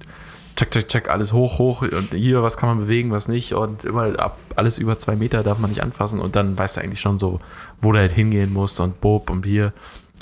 [0.57, 3.85] check, check, check, alles hoch, hoch und hier, was kann man bewegen, was nicht und
[3.85, 7.01] immer ab, alles über zwei Meter darf man nicht anfassen und dann weißt du eigentlich
[7.01, 7.41] schon so,
[7.81, 9.73] wo du halt hingehen musst und bob und hier.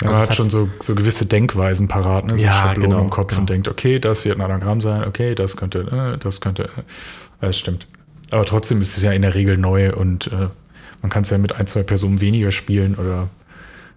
[0.01, 2.37] Man Also es hat schon so, so gewisse Denkweisen parat, ne?
[2.37, 3.41] so Ja, Schablonen genau, im Kopf genau.
[3.41, 6.67] und denkt, okay, das wird ein Anagramm sein, okay, das könnte, äh, das könnte, äh,
[7.41, 7.87] das stimmt.
[8.31, 10.47] Aber trotzdem ist es ja in der Regel neu und äh,
[11.01, 13.29] man kann es ja mit ein, zwei Personen weniger spielen oder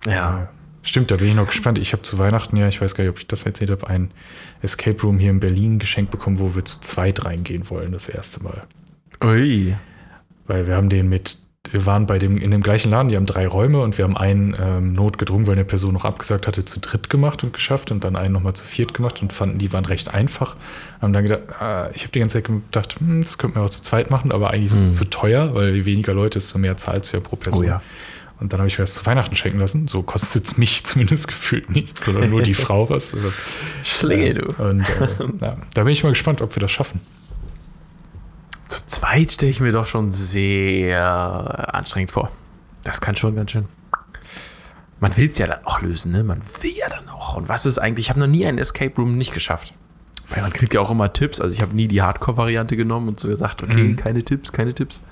[0.07, 0.43] Ja.
[0.43, 0.47] äh,
[0.83, 1.79] stimmt, da bin ich noch gespannt.
[1.79, 4.11] Ich habe zu Weihnachten ja, ich weiß gar nicht, ob ich das erzählt habe, ein
[4.61, 8.43] Escape Room hier in Berlin geschenkt bekommen, wo wir zu zweit reingehen wollen, das erste
[8.43, 8.65] Mal.
[9.25, 9.75] Ui.
[10.47, 11.39] Weil wir haben den mit,
[11.73, 14.17] wir waren bei dem, in dem gleichen Laden, die haben drei Räume und wir haben
[14.17, 18.05] einen ähm, notgedrungen, weil eine Person noch abgesagt hatte, zu dritt gemacht und geschafft und
[18.05, 20.57] dann einen nochmal zu viert gemacht und fanden, die waren recht einfach.
[21.01, 23.71] Haben dann gedacht, ah, ich habe die ganze Zeit gedacht, hm, das könnten wir auch
[23.71, 26.77] zu zweit machen, aber eigentlich ist es zu teuer, weil je weniger Leute, desto mehr
[26.77, 27.65] zahlst du ja pro Person.
[27.65, 27.83] Oh ja.
[28.39, 29.89] Und dann habe ich mir das zu Weihnachten schenken lassen.
[29.89, 33.15] So kostet es mich zumindest gefühlt nichts, sondern nur die Frau was.
[33.15, 33.31] Oder,
[33.83, 34.63] Schlinge, du.
[34.63, 35.09] Und äh,
[35.41, 37.01] ja, da bin ich mal gespannt, ob wir das schaffen.
[38.69, 42.31] Zu zweit stelle ich mir doch schon sehr anstrengend vor.
[42.83, 43.67] Das kann schon ganz schön.
[45.01, 46.25] Man will es ja dann auch lösen, ne?
[46.25, 47.37] Man will ja dann auch.
[47.37, 48.07] Und was ist eigentlich?
[48.07, 49.75] Ich habe noch nie einen Escape Room nicht geschafft.
[50.31, 51.41] Weil man kriegt ja auch immer Tipps.
[51.41, 53.97] Also ich habe nie die Hardcore-Variante genommen und so gesagt, okay, Mhm.
[53.97, 55.03] keine Tipps, keine Tipps.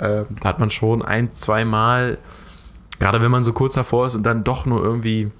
[0.00, 2.18] Ähm, da hat man schon ein, zweimal,
[2.98, 5.30] gerade wenn man so kurz davor ist und dann doch nur irgendwie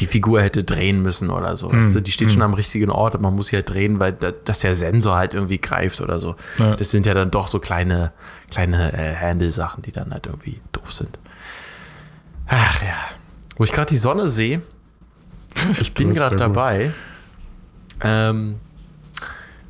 [0.00, 1.70] die Figur hätte drehen müssen oder so.
[1.70, 4.12] Weißt du, die steht schon am richtigen Ort, aber man muss sie halt drehen, weil
[4.12, 6.36] da, dass der Sensor halt irgendwie greift oder so.
[6.58, 6.74] Ja.
[6.74, 8.12] Das sind ja dann doch so kleine,
[8.50, 11.18] kleine äh, Handle-Sachen, die dann halt irgendwie doof sind.
[12.46, 12.96] Ach ja.
[13.56, 14.62] Wo ich gerade die Sonne sehe,
[15.80, 16.92] ich bin gerade dabei,
[18.00, 18.56] ähm,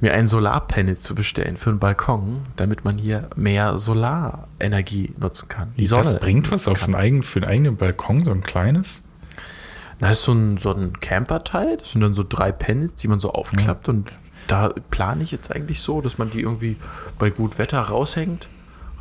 [0.00, 5.72] mir ein Solarpanel zu bestellen für einen Balkon, damit man hier mehr Solarenergie nutzen kann.
[5.76, 9.03] Die Sonne das bringt was auf einen eigenen, für einen eigenen Balkon, so ein kleines?
[10.00, 11.76] Das ist so ein, so ein Camper-Teil.
[11.78, 13.88] Das sind dann so drei Panels, die man so aufklappt.
[13.88, 13.94] Ja.
[13.94, 14.10] Und
[14.46, 16.76] da plane ich jetzt eigentlich so, dass man die irgendwie
[17.18, 18.48] bei gut Wetter raushängt,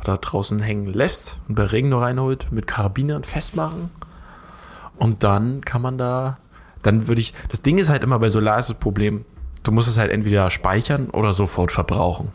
[0.04, 3.90] da draußen hängen lässt und bei Regen nur reinholt, mit Karabinern festmachen.
[4.96, 6.38] Und dann kann man da,
[6.82, 9.24] dann würde ich, das Ding ist halt immer bei Solar ist das Problem,
[9.62, 12.30] du musst es halt entweder speichern oder sofort verbrauchen.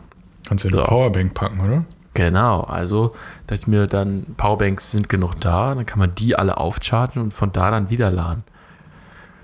[0.46, 0.80] Kannst du in so.
[0.80, 1.84] eine Powerbank packen, oder?
[2.20, 3.14] Genau, also
[3.46, 7.50] dass mir dann Powerbanks sind genug da, dann kann man die alle aufchargen und von
[7.50, 8.44] da dann wieder laden.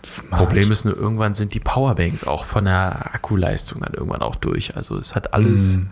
[0.04, 0.42] Smart.
[0.42, 4.76] Problem ist nur, irgendwann sind die Powerbanks auch von der Akkuleistung dann irgendwann auch durch.
[4.76, 5.78] Also es hat alles.
[5.78, 5.86] Mm.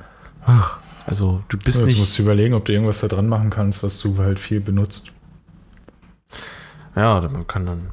[0.45, 1.99] Ach, also du bist jetzt nicht.
[1.99, 5.11] musst du überlegen, ob du irgendwas da dran machen kannst, was du halt viel benutzt.
[6.95, 7.91] Ja, man kann dann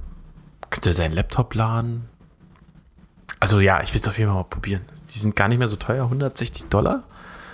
[0.70, 2.10] könnte seinen Laptop laden.
[3.40, 4.82] Also ja, ich will es auf jeden Fall mal probieren.
[5.16, 7.04] Die sind gar nicht mehr so teuer, 160 Dollar.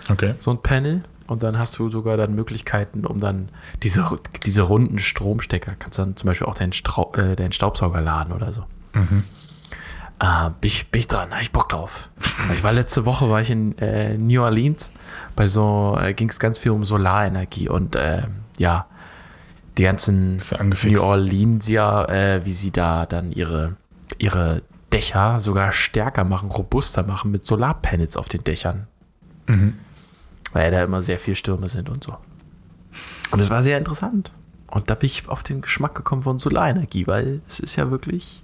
[0.09, 0.35] Okay.
[0.39, 1.03] So ein Panel.
[1.27, 3.49] Und dann hast du sogar dann Möglichkeiten, um dann
[3.83, 4.05] diese,
[4.45, 8.53] diese runden Stromstecker, kannst dann zum Beispiel auch deinen, Strau äh, deinen Staubsauger laden oder
[8.53, 8.63] so.
[8.93, 9.23] Mhm.
[10.19, 12.09] Äh, bin, ich, bin ich dran, habe ich Bock drauf.
[12.53, 14.91] ich war letzte Woche, war ich in äh, New Orleans,
[15.35, 18.23] bei so, äh, ging es ganz viel um Solarenergie und äh,
[18.57, 18.87] ja,
[19.77, 20.41] die ganzen
[20.85, 23.75] New Orleansier, äh, wie sie da dann ihre,
[24.17, 24.63] ihre
[24.93, 28.87] Dächer sogar stärker machen, robuster machen mit Solarpanels auf den Dächern.
[29.47, 29.75] Mhm
[30.57, 32.17] weil da immer sehr viel Stürme sind und so.
[33.29, 34.31] Und es war sehr interessant.
[34.65, 38.43] Und da bin ich auf den Geschmack gekommen von Solarenergie, weil es ist ja wirklich,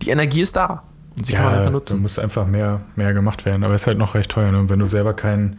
[0.00, 0.84] die Energie ist da.
[1.16, 1.96] Und sie ja, kann man einfach nutzen.
[1.96, 3.64] Da muss einfach mehr, mehr gemacht werden.
[3.64, 4.52] Aber es ist halt noch recht teuer.
[4.52, 4.60] Ne?
[4.60, 5.58] Und wenn du selber kein,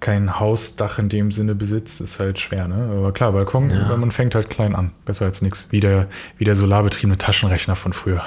[0.00, 2.66] kein Hausdach in dem Sinne besitzt, ist halt schwer.
[2.66, 2.90] Ne?
[2.90, 3.96] Aber klar, Balkon, ja.
[3.96, 4.90] man fängt halt klein an.
[5.04, 5.68] Besser als nichts.
[5.70, 8.22] Wie der, wie der solarbetriebene Taschenrechner von früher.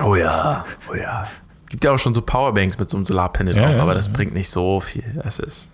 [0.00, 1.26] Oh ja, oh ja.
[1.70, 4.12] Gibt ja auch schon so Powerbanks mit so einem Solarpanel ja, drauf, ja, aber das
[4.12, 5.20] bringt nicht so viel.
[5.24, 5.70] Es ist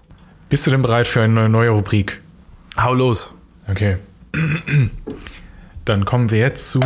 [0.50, 2.20] bist du denn bereit für eine neue Rubrik?
[2.76, 3.34] Hau los.
[3.70, 3.96] Okay.
[5.84, 6.80] Dann kommen wir jetzt zu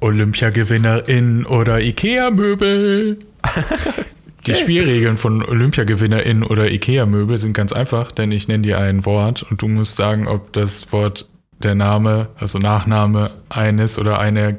[0.00, 3.18] Olympiagewinnerin oder Ikea-Möbel.
[4.46, 9.42] Die Spielregeln von Olympiagewinnerin oder Ikea-Möbel sind ganz einfach, denn ich nenne dir ein Wort
[9.42, 14.54] und du musst sagen, ob das Wort der Name, also Nachname eines oder einer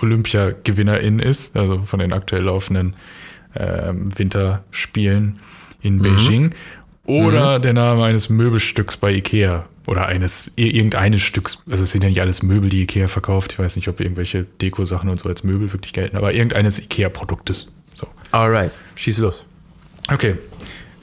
[0.00, 2.94] Olympiagewinnerin ist, also von den aktuell laufenden
[3.54, 5.40] äh, Winterspielen
[5.80, 6.02] in mhm.
[6.02, 6.54] Beijing
[7.06, 7.62] oder mhm.
[7.62, 9.66] der Name eines Möbelstücks bei Ikea.
[9.84, 11.58] Oder eines, irgendeines Stücks.
[11.68, 13.54] Also es sind ja nicht alles Möbel, die Ikea verkauft.
[13.54, 17.66] Ich weiß nicht, ob irgendwelche Deko-Sachen und so als Möbel wirklich gelten, aber irgendeines Ikea-Produktes.
[17.96, 18.06] So.
[18.30, 19.44] Alright, schieß los.
[20.12, 20.36] Okay.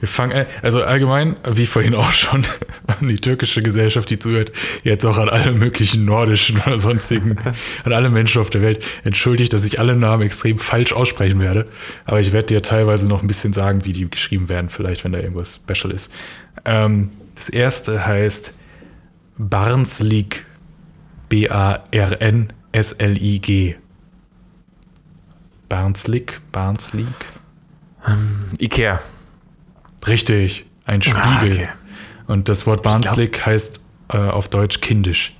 [0.00, 2.42] Wir fangen, äh, also allgemein, wie vorhin auch schon,
[2.86, 4.50] an die türkische Gesellschaft, die zuhört,
[4.82, 7.36] jetzt auch an alle möglichen nordischen oder sonstigen,
[7.84, 11.68] an alle Menschen auf der Welt, entschuldigt, dass ich alle Namen extrem falsch aussprechen werde.
[12.06, 15.12] Aber ich werde dir teilweise noch ein bisschen sagen, wie die geschrieben werden, vielleicht, wenn
[15.12, 16.10] da irgendwas special ist.
[16.64, 18.54] Ähm, das erste heißt
[19.38, 20.44] Barnslig.
[21.30, 22.56] B-A-R-N-S-L-I-G.
[25.68, 27.06] Barnslig, Barnslig.
[28.04, 29.00] Um, Ikea.
[30.06, 31.22] Richtig, ein Spiegel.
[31.22, 31.68] Ah, okay.
[32.26, 33.80] Und das Wort Barnslick heißt
[34.12, 35.34] äh, auf Deutsch kindisch.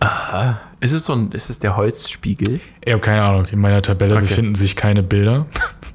[0.00, 0.60] Aha.
[0.80, 2.60] Ist es so ein, ist es der Holzspiegel?
[2.84, 3.46] Ich habe keine Ahnung.
[3.46, 4.22] In meiner Tabelle okay.
[4.22, 5.46] befinden sich keine Bilder.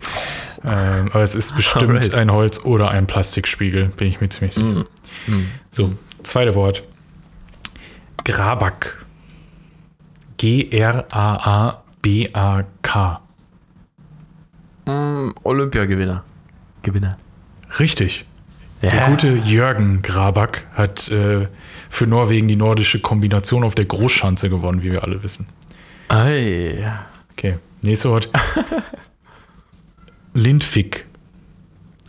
[0.64, 2.14] ähm, aber es ist bestimmt Alright.
[2.14, 4.68] ein Holz- oder ein Plastikspiegel, bin ich mir ziemlich sicher.
[4.68, 4.88] Mm.
[5.28, 5.48] Mm.
[5.72, 5.90] So,
[6.24, 6.84] zweites Wort.
[8.26, 9.06] Grabak.
[10.38, 11.80] G-R-A-A-B-A-K.
[14.86, 16.24] Mm, Olympiagewinner.
[16.82, 17.16] Gewinner.
[17.80, 18.26] Richtig.
[18.82, 18.90] Ja.
[18.90, 21.48] Der gute Jürgen Grabak hat äh,
[21.90, 25.48] für Norwegen die nordische Kombination auf der Großschanze gewonnen, wie wir alle wissen.
[26.10, 26.84] Ei.
[27.32, 28.30] Okay, nächstes Wort.
[30.34, 31.06] Lindvik.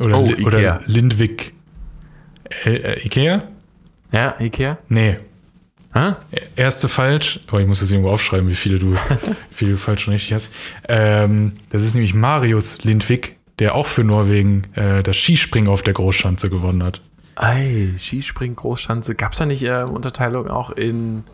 [0.00, 1.52] Oder, oh, Li oder Lindvik.
[2.64, 3.38] Äh, Ikea?
[4.10, 4.78] Ja, Ikea?
[4.88, 5.18] Nee.
[5.92, 6.14] Hä?
[6.56, 8.94] Erste falsch, aber ich muss das irgendwo aufschreiben, wie viele du,
[9.50, 10.52] wie viele du falsch und richtig hast.
[10.88, 15.94] Ähm, das ist nämlich Marius Lindvik, der auch für Norwegen äh, das Skispringen auf der
[15.94, 17.00] Großschanze gewonnen hat.
[17.36, 19.14] Ei, Skispringen, Großschanze.
[19.14, 21.24] Gab es da nicht äh, Unterteilung auch in,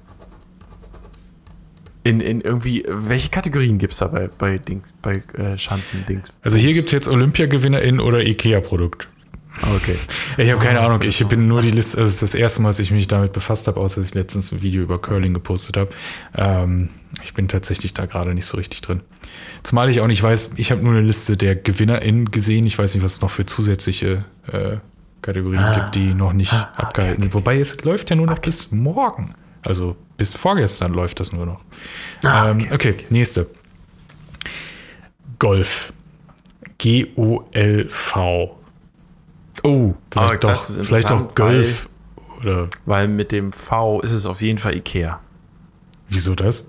[2.04, 6.32] in, in irgendwie, welche Kategorien gibt es da bei, bei, Dings, bei äh, Schanzen, Dings?
[6.42, 9.08] Also hier gibt es jetzt Olympiagewinnerin oder IKEA-Produkt.
[9.76, 9.96] Okay.
[10.36, 11.02] Ich habe keine Ahnung.
[11.02, 11.98] Ich bin nur die Liste.
[11.98, 14.14] Also es ist das erste Mal, dass ich mich damit befasst habe, außer dass ich
[14.14, 15.90] letztens ein Video über Curling gepostet habe.
[16.36, 16.88] Ähm,
[17.22, 19.02] ich bin tatsächlich da gerade nicht so richtig drin.
[19.62, 22.66] Zumal ich auch nicht weiß, ich habe nur eine Liste der GewinnerInnen gesehen.
[22.66, 24.76] Ich weiß nicht, was es noch für zusätzliche äh,
[25.22, 25.74] Kategorien ah.
[25.74, 27.34] gibt, die noch nicht ah, abgehalten sind.
[27.34, 28.46] Wobei es läuft ja nur noch okay.
[28.46, 29.34] bis morgen.
[29.62, 31.60] Also bis vorgestern läuft das nur noch.
[32.22, 33.48] Ah, ähm, okay, okay, nächste.
[35.38, 35.92] Golf.
[36.78, 38.59] G-O-L-V.
[39.62, 41.88] Oh, Vielleicht, doch, vielleicht auch Golf.
[42.16, 45.20] Weil, oder weil mit dem V ist es auf jeden Fall Ikea.
[46.08, 46.66] wieso das?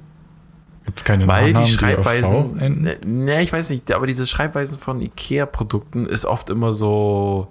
[0.85, 2.59] Gibt es keine Weil die Nachnamen, V Schreibweisen.
[2.59, 2.81] enden?
[2.83, 7.47] Ne, ne, ich weiß nicht, aber diese Schreibweisen von IKEA-Produkten ist oft immer so.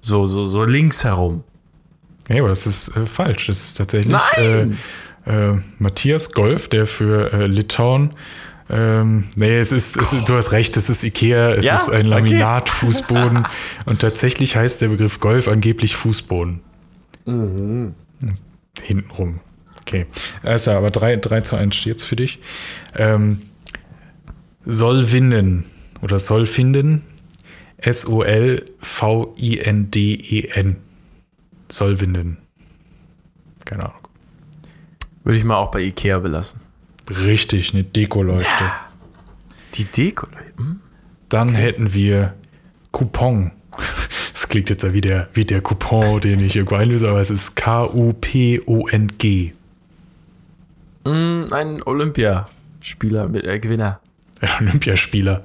[0.00, 1.42] So, so, so links herum.
[2.28, 3.46] Nee, aber das ist äh, falsch.
[3.46, 4.78] Das ist tatsächlich Nein!
[5.26, 8.12] Äh, äh, Matthias Golf, der für äh, Litauen.
[8.70, 11.74] Ähm, nee, es ist, es du hast recht, es ist Ikea, es Ja?
[11.76, 12.06] ist ein.
[12.06, 13.46] Laminatfußboden
[13.86, 16.60] und tatsächlich heißt der Begriff Golf angeblich Fußboden.
[17.24, 17.94] Mhm.
[18.82, 19.40] Hintenrum.
[19.82, 20.06] Okay.
[20.42, 22.40] Also, aber 3, 3 zu 1 steht's für dich.
[22.94, 23.38] Ähm,
[24.66, 25.64] soll winden
[26.02, 27.02] oder soll finden.
[29.38, 30.76] S-O-L-V-I-N-D-E-N.
[31.70, 32.38] Soll winden.
[33.64, 33.98] Keine Ahnung.
[35.24, 36.60] Würde ich mal auch bei IKEA belassen.
[37.10, 38.70] Richtig, eine Dekoleuchte.
[39.74, 40.26] Die Deko.
[40.56, 40.80] Hm?
[41.28, 42.34] Dann hätten wir
[42.92, 43.52] Coupon.
[44.32, 47.28] Das klingt jetzt ja wie der, wie der Coupon, den ich irgendwo einlöse, aber es
[47.28, 49.52] ist K-U-P-O-N-G.
[51.04, 53.98] Mm, ein Olympiaspieler mit äh, Gewinner.
[54.60, 55.44] Olympiaspieler.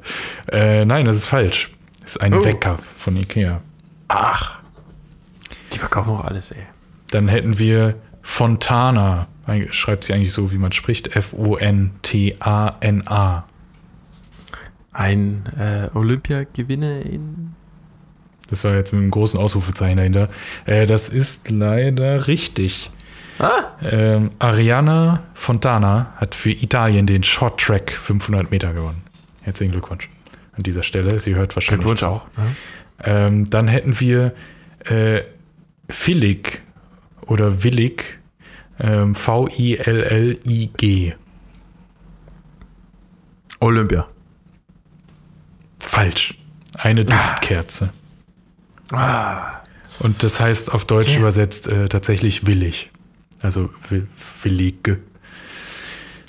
[0.52, 1.72] Äh, nein, das ist falsch.
[2.02, 2.46] Das ist ein Oh.
[2.46, 3.62] Wecker von Ikea.
[4.10, 4.60] Ach.
[5.74, 6.64] Die verkaufen auch alles, ey.
[7.10, 9.28] Dann hätten wir Fontana.
[9.72, 11.16] Schreibt sie eigentlich so, wie man spricht.
[11.16, 11.94] F-O-N-T-A-N-A.
[14.94, 17.56] Ein äh, Olympiagewinner in.
[18.50, 20.30] Das war jetzt mit einem großen Ausrufezeichen dahinter.
[20.66, 22.92] Äh, das ist leider richtig.
[23.40, 23.64] Ah!
[23.82, 29.02] Ähm, Ariana Fontana hat für Italien den Short Track 500 Meter gewonnen.
[29.42, 30.10] Herzlichen Glückwunsch
[30.56, 31.20] an dieser Stelle.
[31.20, 32.28] Sie hört wahrscheinlich Glückwunsch auch.
[32.38, 32.56] Ne?
[33.04, 34.34] Ähm, dann hätten wir
[34.86, 35.22] äh,
[35.90, 36.62] Villig
[37.26, 38.20] oder Willig,
[38.80, 41.14] ähm, V-I-L-L-I-G.
[43.60, 44.08] Olympia.
[45.80, 46.38] Falsch.
[46.78, 47.90] Eine Duftkerze.
[48.92, 49.60] Ah.
[50.00, 51.20] Und das heißt auf Deutsch Okay.
[51.20, 52.90] übersetzt äh, tatsächlich willig.
[53.42, 54.08] Also wi-
[54.42, 54.98] willig.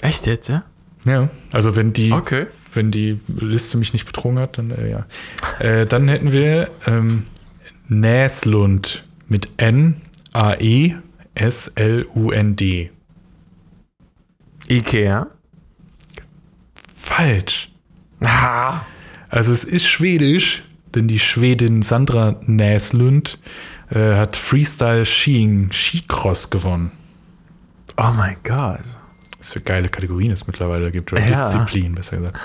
[0.03, 0.65] Echt jetzt, ja?
[1.07, 2.47] Ja, also wenn die, Okay.
[2.75, 5.07] wenn die Liste mich nicht betrogen hat, dann äh, ja.
[5.61, 7.25] Äh, dann hätten wir ähm,
[7.89, 9.97] Näslund mit N
[10.33, 10.95] A E
[11.35, 12.91] S L U N D.
[14.69, 15.27] Ikea.
[16.95, 17.71] Falsch.
[18.25, 18.81] Ah.
[19.29, 20.63] Also es ist schwedisch,
[20.95, 23.39] denn die Schwedin Sandra Näslund
[23.91, 26.93] äh, hat Freestyle Skiing Skicross gewonnen.
[27.97, 28.81] Oh mein Gott.
[29.39, 31.27] Was für geile Kategorien es mittlerweile gibt, oder Ja.
[31.27, 32.39] Disziplin, besser gesagt.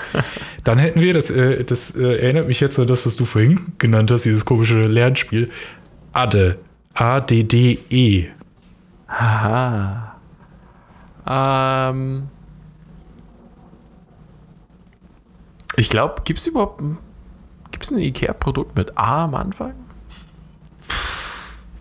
[0.64, 3.58] Dann hätten wir, das, äh, das äh, erinnert mich jetzt an das, was du vorhin
[3.78, 5.48] genannt hast, dieses komische Lernspiel.
[6.12, 6.58] Adde.
[6.92, 8.26] A-D-D-E.
[9.10, 10.14] Haha.
[11.26, 12.28] Ähm.
[15.76, 16.98] Ich glaube, gibt es überhaupt ein,
[17.70, 19.74] gibt's ein Ikea-Produkt mit A am Anfang?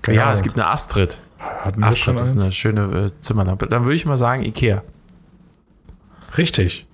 [0.01, 0.33] Keine ja, Ahnung.
[0.35, 1.21] es gibt eine Astrid.
[1.37, 2.43] Hatten Astrid ist eins?
[2.43, 3.67] eine schöne äh, Zimmerlampe.
[3.67, 4.83] Dann würde ich mal sagen Ikea.
[6.37, 6.87] Richtig.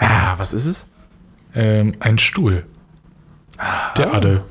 [0.00, 0.86] Ja, was ist es?
[1.54, 2.66] Ähm, ein Stuhl.
[3.96, 4.44] Der Adde.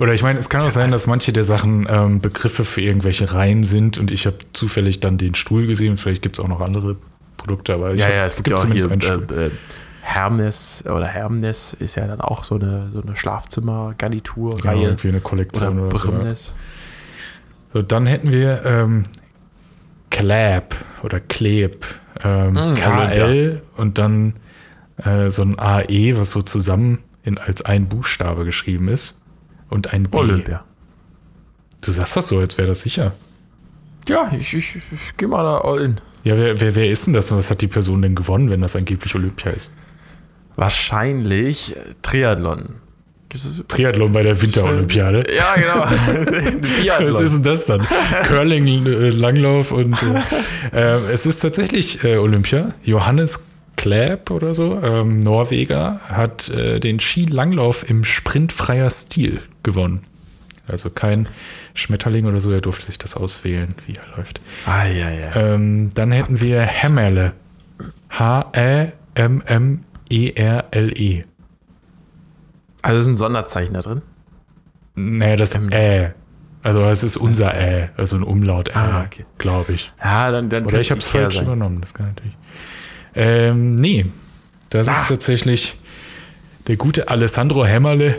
[0.00, 3.32] Oder ich meine, es kann auch sein, dass manche der Sachen ähm, Begriffe für irgendwelche
[3.32, 5.96] Reihen sind und ich habe zufällig dann den Stuhl gesehen.
[5.96, 6.96] Vielleicht gibt es auch noch andere
[7.36, 9.38] Produkte, aber ich ja, hab, ja, es gibt ja auch zumindest hier einen Stuhl.
[9.38, 9.50] äh, äh,
[10.02, 14.82] Hermes oder Hermnes ist ja dann auch so eine, so eine ja, Schlafzimmer-Garnitur-Reihe.
[14.82, 16.12] irgendwie eine oder Kollektion oder, so.
[16.12, 16.54] Brimnes.
[17.72, 19.02] So, dann hätten wir ähm,
[20.10, 21.84] Clap oder Kleb.
[22.24, 24.34] Ähm, Mm, KL und dann
[25.04, 29.18] äh, so ein AE, was so zusammen in, als ein Buchstabe geschrieben ist.
[29.68, 30.18] Und ein B.
[30.18, 30.64] Olympia.
[31.82, 33.12] Du sagst das so, als wäre das sicher.
[34.08, 36.00] Ja, ich, ich, ich gehe mal da all in.
[36.24, 38.60] Ja, wer, wer, wer ist denn das und was hat die Person denn gewonnen, wenn
[38.60, 39.70] das angeblich Olympia ist?
[40.56, 42.76] Wahrscheinlich Triathlon.
[43.68, 45.26] Triathlon bei der Winterolympiade.
[45.36, 45.84] Ja, genau.
[47.06, 47.86] Was ist denn das dann?
[48.24, 49.94] Curling, äh, Langlauf und
[50.72, 52.72] äh, äh, es ist tatsächlich äh, Olympia.
[52.82, 53.44] Johannes
[53.76, 60.00] Kläb oder so, ähm, Norweger, hat äh, den Skilanglauf im sprintfreier Stil gewonnen.
[60.66, 61.28] Also kein
[61.74, 64.40] Schmetterling oder so, er durfte sich das auswählen, wie er läuft.
[64.64, 65.36] Ah, ja, ja.
[65.36, 67.34] Ähm, dann hätten wir Hämmerle.
[70.08, 71.24] H-E-M-M-E-R-L-E.
[72.82, 74.02] Also ist ein Sonderzeichen da drin.
[74.94, 76.12] Naja, das Ä.
[76.62, 79.24] Also es ist unser Ä, also ein Umlaut Ä, Ah, okay.
[79.38, 79.92] glaube ich.
[80.02, 81.44] Ja, dann, dann Oder ich habe es falsch sein.
[81.44, 82.36] übernommen, das kann natürlich.
[83.14, 84.06] Ähm, nee,
[84.70, 84.92] das Ah.
[84.92, 85.78] ist tatsächlich
[86.66, 88.18] der gute Alessandro Hämmerle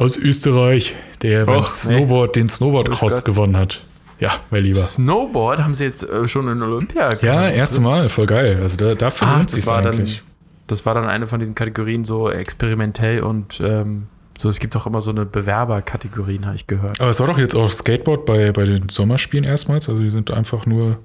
[0.00, 1.68] aus Österreich, der beim Och, nee.
[1.68, 3.82] Snowboard den Grüß Snowboard-Cross gewonnen hat.
[4.18, 4.78] Ja, mein Lieber.
[4.78, 7.10] Snowboard haben sie jetzt äh, schon in Olympia.
[7.22, 8.58] Ja, erste Mal, voll geil.
[8.62, 10.22] Also da, dafür lohnt das war dann, eigentlich.
[10.66, 14.06] das war dann eine von diesen Kategorien so experimentell und ähm,
[14.40, 16.98] So, es gibt doch immer so eine Bewerberkategorien, habe ich gehört.
[16.98, 19.88] Aber es war doch jetzt auch Skateboard bei, bei den Sommerspielen erstmals.
[19.88, 20.98] Also die sind einfach nur.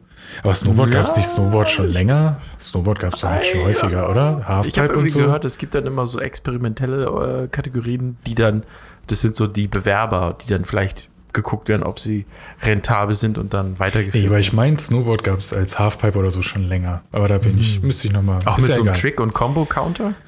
[0.44, 2.38] Aber Snowboard Ja, gab es nicht Snowboard schon länger?
[2.62, 3.66] Snowboard gab es ja halt schon Ja.
[3.68, 4.28] häufiger, oder?
[4.40, 5.20] Ich habe Halfpipe irgendwie so.
[5.20, 8.64] gehört, es gibt dann immer so experimentelle äh, Kategorien, die dann,
[9.08, 12.26] das sind so die Bewerber, die dann vielleicht geguckt werden, ob sie
[12.62, 16.32] rentabel sind und dann weitergeführt Nee, aber ich meine, Snowboard gab es als Halfpipe oder
[16.32, 17.02] so schon länger.
[17.12, 18.40] Aber da bin ich, müsste ich nochmal.
[18.42, 18.48] Mhm.
[18.48, 20.14] Auch mit so einem Trick- und Combo-Counter?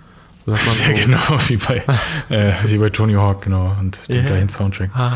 [0.46, 1.18] So, Ja, genau,
[1.50, 1.84] wie bei,
[2.30, 4.24] äh, wie bei Tony Hawk, genau, und dem Ja.
[4.28, 4.92] gleichen Soundtrack.
[4.94, 5.12] Ah.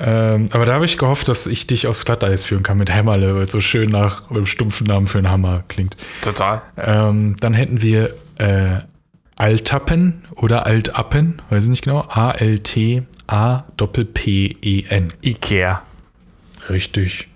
[0.00, 3.34] Ähm, aber da habe ich gehofft, dass ich dich aufs Glatteis führen kann mit Hämmerle,
[3.34, 5.96] weil es so schön nach einem stumpfen Namen für einen Hammer klingt.
[6.22, 6.62] Total.
[6.76, 8.78] Ähm, dann hätten wir äh,
[9.36, 12.06] Altappen oder Altappen, weiß ich nicht genau.
[12.08, 13.08] A-L-T-A-P-P-E-N.
[15.22, 15.82] Ikea.
[16.68, 17.28] Richtig.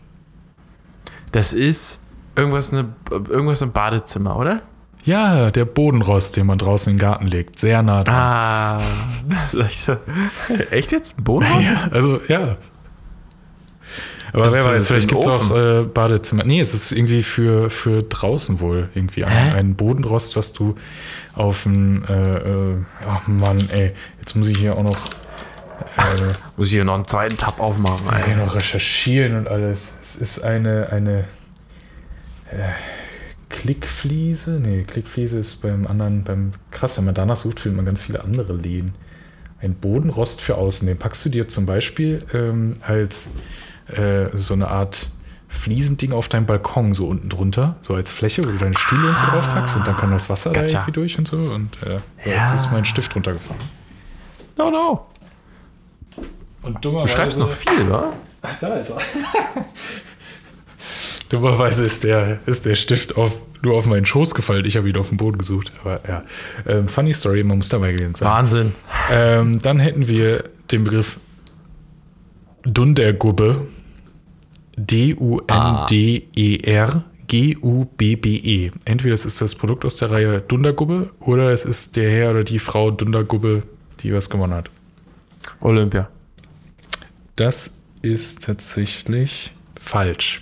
[1.32, 2.00] Das ist
[2.36, 4.62] irgendwas, eine, irgendwas im Badezimmer, oder?
[5.06, 7.58] Ja, der Bodenrost, den man draußen in den Garten legt.
[7.58, 8.14] Sehr nah dran.
[8.14, 8.80] Ah,
[9.28, 9.96] das ist echt, so-
[10.70, 11.18] echt jetzt?
[11.18, 11.46] Ein Boden?
[11.60, 12.56] Ja, also, ja.
[14.32, 16.44] Aber wer weiß, vielleicht gibt es auch äh, Badezimmer.
[16.44, 20.74] Nee, es ist irgendwie für, für draußen wohl irgendwie ein, ein Bodenrost, was du
[21.34, 22.04] auf dem.
[22.06, 22.76] Äh, äh,
[23.08, 23.92] ach Mann, ey.
[24.18, 24.98] Jetzt muss ich hier auch noch,
[25.96, 28.44] äh, Muss ich hier noch einen zweiten Tab aufmachen, hier ey.
[28.44, 29.94] noch recherchieren und alles.
[30.02, 30.88] Es ist eine.
[30.90, 31.20] eine
[32.50, 32.72] äh,
[33.48, 34.58] Klickfliese?
[34.60, 36.24] Nee, Klickfliese ist beim anderen.
[36.24, 38.92] beim Krass, wenn man danach sucht, findet man ganz viele andere Läden.
[39.60, 40.86] Ein Bodenrost für außen.
[40.86, 43.30] Den packst du dir zum Beispiel ähm, als
[43.88, 45.08] äh, so eine Art
[45.48, 49.16] Fliesending auf deinem Balkon, so unten drunter, so als Fläche, wo du deine Stühle und
[49.18, 50.78] so drauf packst und dann kann das Wasser da Gotcha.
[50.80, 51.38] irgendwie durch und so.
[51.38, 52.52] Und äh, Ja.
[52.52, 53.62] jetzt ist mein Stift runtergefallen.
[54.58, 55.06] No, no.
[56.62, 58.12] Und Du schreibst noch viel, wa?
[58.42, 58.98] Ach, da ist er.
[61.28, 64.64] Dummerweise ist der, ist der Stift auf, nur auf meinen Schoß gefallen.
[64.64, 65.72] Ich habe ihn auf dem Boden gesucht.
[65.80, 66.22] Aber ja,
[66.66, 68.28] ähm, funny Story, man muss dabei gewesen sein.
[68.28, 68.72] Wahnsinn.
[69.10, 71.18] Ähm, dann hätten wir den Begriff
[72.64, 73.66] Dundergubbe.
[74.76, 76.24] D-U-N-D-E-R.
[77.28, 78.70] G-U-B-B-E.
[78.84, 82.44] Entweder es ist das Produkt aus der Reihe Dundergubbe oder es ist der Herr oder
[82.44, 83.62] die Frau Dundergubbe,
[84.00, 84.70] die was gewonnen hat.
[85.60, 86.08] Olympia.
[87.34, 90.40] Das ist tatsächlich falsch.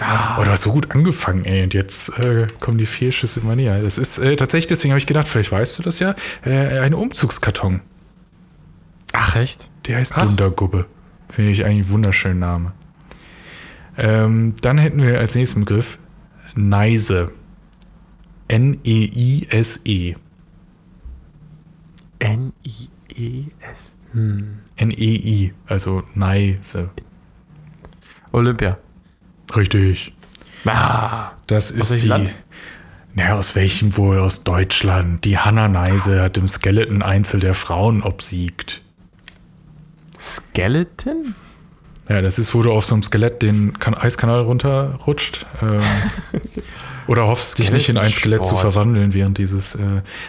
[0.00, 0.38] Ah.
[0.38, 1.62] Oh, du hast so gut angefangen, ey.
[1.62, 3.80] Und jetzt äh, kommen die Fehlschüsse immer näher.
[3.80, 6.14] Das ist äh, tatsächlich, deswegen habe ich gedacht, vielleicht weißt du das ja,
[6.44, 7.80] äh, ein Umzugskarton.
[9.12, 9.70] Ach, echt?
[9.86, 10.28] Der heißt Krass.
[10.28, 10.86] Dundergubbe.
[11.30, 12.72] Finde ich eigentlich einen wunderschönen Name.
[13.98, 15.98] Ähm, dann hätten wir als nächsten Begriff
[16.54, 17.30] Neise.
[18.48, 20.14] N-E-I-S-E.
[22.18, 23.96] N-I-E-S.
[24.12, 24.58] Hm.
[24.76, 26.90] N-E-I, also Neise.
[28.32, 28.78] Olympia.
[29.56, 30.12] Richtig.
[30.64, 31.32] Ah.
[31.46, 32.08] Das ist welchem die.
[32.08, 32.32] Land?
[33.14, 34.20] Na, aus welchem wohl?
[34.20, 35.24] Aus Deutschland.
[35.24, 38.80] Die Hanna Neise hat im Skeleton-Einzel der Frauen obsiegt.
[40.18, 41.34] Skeleton?
[42.08, 45.46] Ja, das ist, wo du auf so einem Skelett den kan Eiskanal runterrutscht.
[45.60, 45.82] Ähm,
[47.06, 49.74] oder hoffst, dich nicht in ein Skelett zu verwandeln während dieses.
[49.74, 49.80] Äh,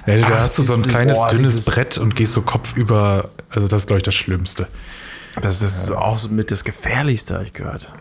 [0.05, 3.29] ja, da Ach, hast du so ein kleines, boah, dünnes Brett und gehst so kopfüber.
[3.49, 4.67] Also, das ist, glaube ich, das Schlimmste.
[5.41, 7.93] Das ist auch so mit das Gefährlichste, habe ich gehört.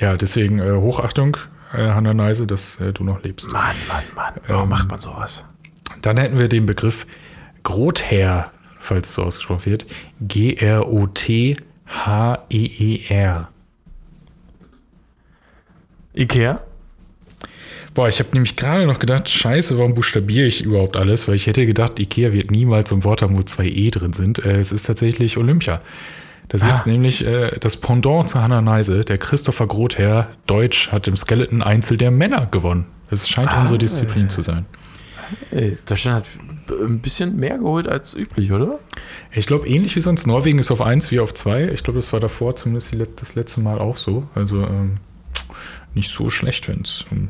[0.00, 1.36] Ja, deswegen äh, Hochachtung,
[1.74, 3.52] äh, Hanna Neise, dass äh, du noch lebst.
[3.52, 4.32] Mann, Mann, Mann.
[4.48, 5.44] Warum macht man sowas?
[6.00, 7.06] Dann hätten wir den Begriff
[7.62, 9.86] Grother, falls es so ausgesprochen wird.
[10.22, 11.58] G-R-O-T-H-E-E-R.
[16.14, 16.60] Ikea?
[17.92, 21.28] Boah, ich habe nämlich gerade noch gedacht, scheiße, warum buchstabiere ich überhaupt alles?
[21.28, 24.12] Weil ich hätte gedacht, Ikea wird niemals so ein Wort haben, wo zwei E drin
[24.12, 24.38] sind.
[24.44, 25.82] Äh, es ist tatsächlich Olympia.
[26.50, 29.04] Das ist nämlich äh, das Pendant zu Hannah Neise.
[29.04, 32.86] Der Christopher Grother, Deutsch, hat im Skeleton Einzel der Männer gewonnen.
[33.08, 34.66] Das scheint unsere Disziplin zu sein.
[35.52, 38.80] Ey, Deutschland hat ein bisschen mehr geholt als üblich, oder?
[39.30, 40.26] Ich glaube, ähnlich wie sonst.
[40.26, 41.68] Norwegen ist auf 1 wie auf 2.
[41.68, 44.24] Ich glaube, das war davor zumindest das letzte Mal auch so.
[44.34, 44.96] Also ähm,
[45.94, 47.28] nicht so schlecht, wenn es um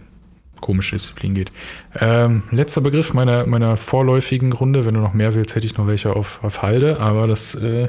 [0.63, 1.53] komische Disziplin geht.
[1.99, 4.87] Ähm, letzter Begriff meiner, meiner vorläufigen Runde.
[4.87, 7.01] Wenn du noch mehr willst, hätte ich noch welche auf, auf Halde.
[7.01, 7.89] Aber das äh,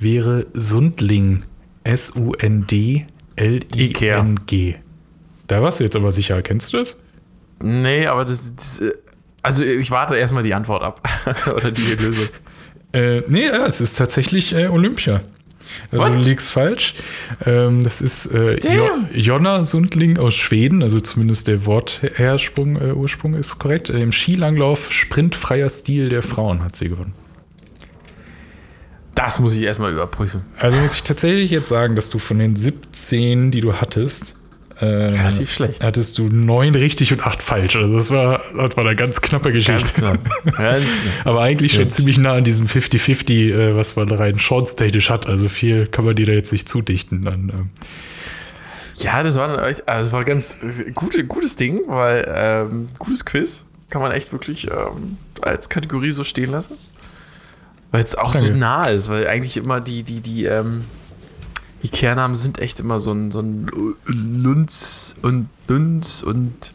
[0.00, 1.44] wäre Sundling.
[1.84, 3.06] S-U-N-D-L-I-N-G.
[5.46, 6.42] Da warst du jetzt aber sicher.
[6.42, 7.00] Kennst du das?
[7.62, 8.82] Nee, aber das, das
[9.42, 11.08] also ich warte erstmal die Antwort ab.
[11.54, 12.28] oder die Lösung.
[12.92, 15.22] Äh, nee, ja, es ist tatsächlich äh, Olympia.
[15.92, 16.26] Also du What?
[16.26, 16.94] liegst falsch.
[17.46, 18.84] Ähm, das ist äh, jo.
[19.14, 23.88] Jonna Sundling aus Schweden, also zumindest der Worthersprung, äh, Ursprung ist korrekt.
[23.88, 27.14] Äh, Im Skilanglauf sprintfreier Stil der Frauen hat sie gewonnen.
[29.14, 30.42] Das muss ich erstmal überprüfen.
[30.58, 34.34] Also muss ich tatsächlich jetzt sagen, dass du von den 17, die du hattest,
[34.80, 35.84] äh, Relativ schlecht.
[35.84, 37.76] hattest du neun richtig und acht falsch.
[37.76, 39.92] Also das war, das war eine ganz knappe Ganz Geschichte.
[39.92, 40.18] knapp.
[40.56, 41.26] Ganz knapp.
[41.26, 41.88] Aber eigentlich schon Ja.
[41.90, 45.26] ziemlich nah an diesem 50-50, äh, was man rein chance-technisch hat.
[45.26, 47.20] Also viel kann man dir da jetzt nicht zudichten.
[47.22, 47.68] Dann, ähm,
[48.96, 53.64] Ja, das war, also das war ganz äh, gute, gutes Ding, weil ähm, gutes Quiz
[53.90, 56.74] kann man echt wirklich ähm, als Kategorie so stehen lassen.
[57.90, 58.58] Weil es auch so Danke.
[58.58, 60.84] nah ist, weil eigentlich immer die, die, die, ähm,
[61.82, 63.66] die Kernnamen sind echt immer so ein, so ein
[64.06, 66.72] Lunz und Lunz und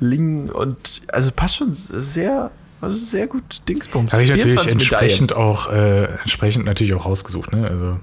[0.00, 2.50] Ling und also passt schon sehr,
[2.80, 4.12] also sehr gut Dingsbums.
[4.12, 7.68] Habe ich natürlich 24 entsprechend auch, äh, entsprechend natürlich auch rausgesucht, ne?
[7.68, 7.98] Also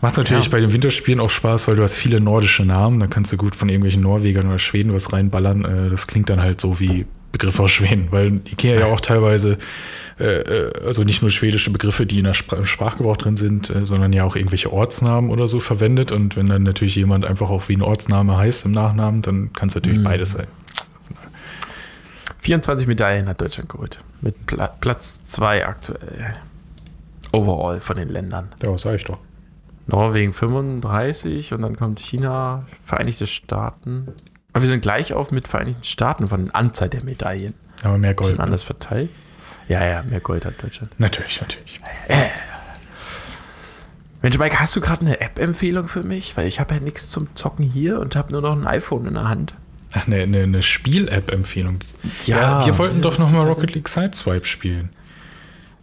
[0.00, 0.50] macht natürlich Ja.
[0.50, 3.56] bei den Winterspielen auch Spaß, weil du hast viele nordische Namen, da kannst du gut
[3.56, 5.64] von irgendwelchen Norwegern oder Schweden was reinballern.
[5.64, 7.06] Äh, das klingt dann halt so wie
[7.38, 9.56] Begriffe aus Schweden, weil Ikea ja auch teilweise,
[10.18, 13.86] äh, äh, also nicht nur schwedische Begriffe, die in der Spr Sprachgebrauch drin sind, äh,
[13.86, 16.10] sondern ja auch irgendwelche Ortsnamen oder so verwendet.
[16.10, 19.68] Und wenn dann natürlich jemand einfach auch wie ein Ortsname heißt im Nachnamen, dann kann
[19.68, 20.48] es natürlich beides sein.
[22.40, 24.00] 24 Medaillen hat Deutschland geholt.
[24.20, 26.36] Mit Pla Platz 2 aktuell.
[27.32, 28.48] Overall von den Ländern.
[28.62, 29.18] Ja, sag ich doch.
[29.86, 34.08] Norwegen 35 und dann kommt China, Vereinigte Staaten.
[34.52, 37.54] Aber wir sind gleich auf mit Vereinigten Staaten von der Anzahl der Medaillen.
[37.82, 38.38] Aber mehr Gold.
[38.38, 38.42] Ne?
[38.44, 39.10] anders verteilt.
[39.68, 40.90] Ja, ja, mehr Gold hat Deutschland.
[40.98, 41.80] Natürlich, natürlich.
[44.22, 46.36] Mensch, Mike, hast du gerade eine App-Empfehlung für mich?
[46.36, 49.14] Weil ich habe ja nichts zum Zocken hier und habe nur noch ein iPhone in
[49.14, 49.54] der Hand.
[49.92, 51.78] Ach, eine, eine, eine Spiel-App-Empfehlung.
[52.26, 54.88] Ja, wir wollten doch das noch mal total- Rocket League Sideswipe spielen.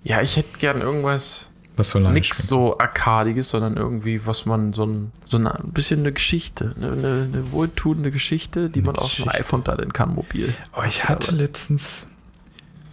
[0.03, 4.85] Ja, ich hätte gern irgendwas, Was lange nichts so Arkadiges, sondern irgendwie, was man so
[4.85, 9.25] ein, so ein bisschen eine Geschichte, eine, eine, eine wohltuende Geschichte, die man auf dem
[9.25, 9.39] Geschichte.
[9.39, 10.53] iPhone daddeln kann, mobil.
[10.75, 11.39] Oh, ich hatte was?
[11.39, 12.07] letztens.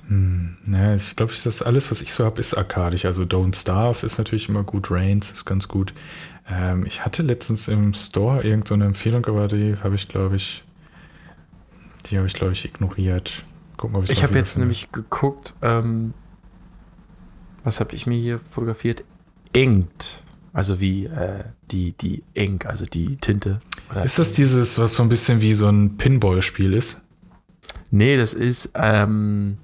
[0.08, 3.04] Hm, naja, ich glaube, das alles, was ich so habe, ist arkadisch.
[3.04, 5.92] Also Don't Starve ist natürlich immer gut, Reigns ist ganz gut.
[6.50, 10.36] Ähm, ich hatte letztens im Store irgendeine so eine Empfehlung, aber die habe ich, glaube
[10.36, 10.64] ich,
[12.06, 13.44] die habe ich, glaube ich, ignoriert.
[13.76, 14.66] Gucken, ob Ich habe jetzt finde.
[14.66, 16.14] nämlich geguckt, ähm,
[17.64, 19.04] was habe ich mir hier fotografiert?
[19.52, 20.22] Inked.
[20.52, 23.60] Also wie äh, die, die Ink, also die Tinte.
[24.04, 27.00] Ist das dieses, was so ein bisschen wie so ein Pinball-Spiel ist?
[27.90, 29.56] Nee, das ist ähm,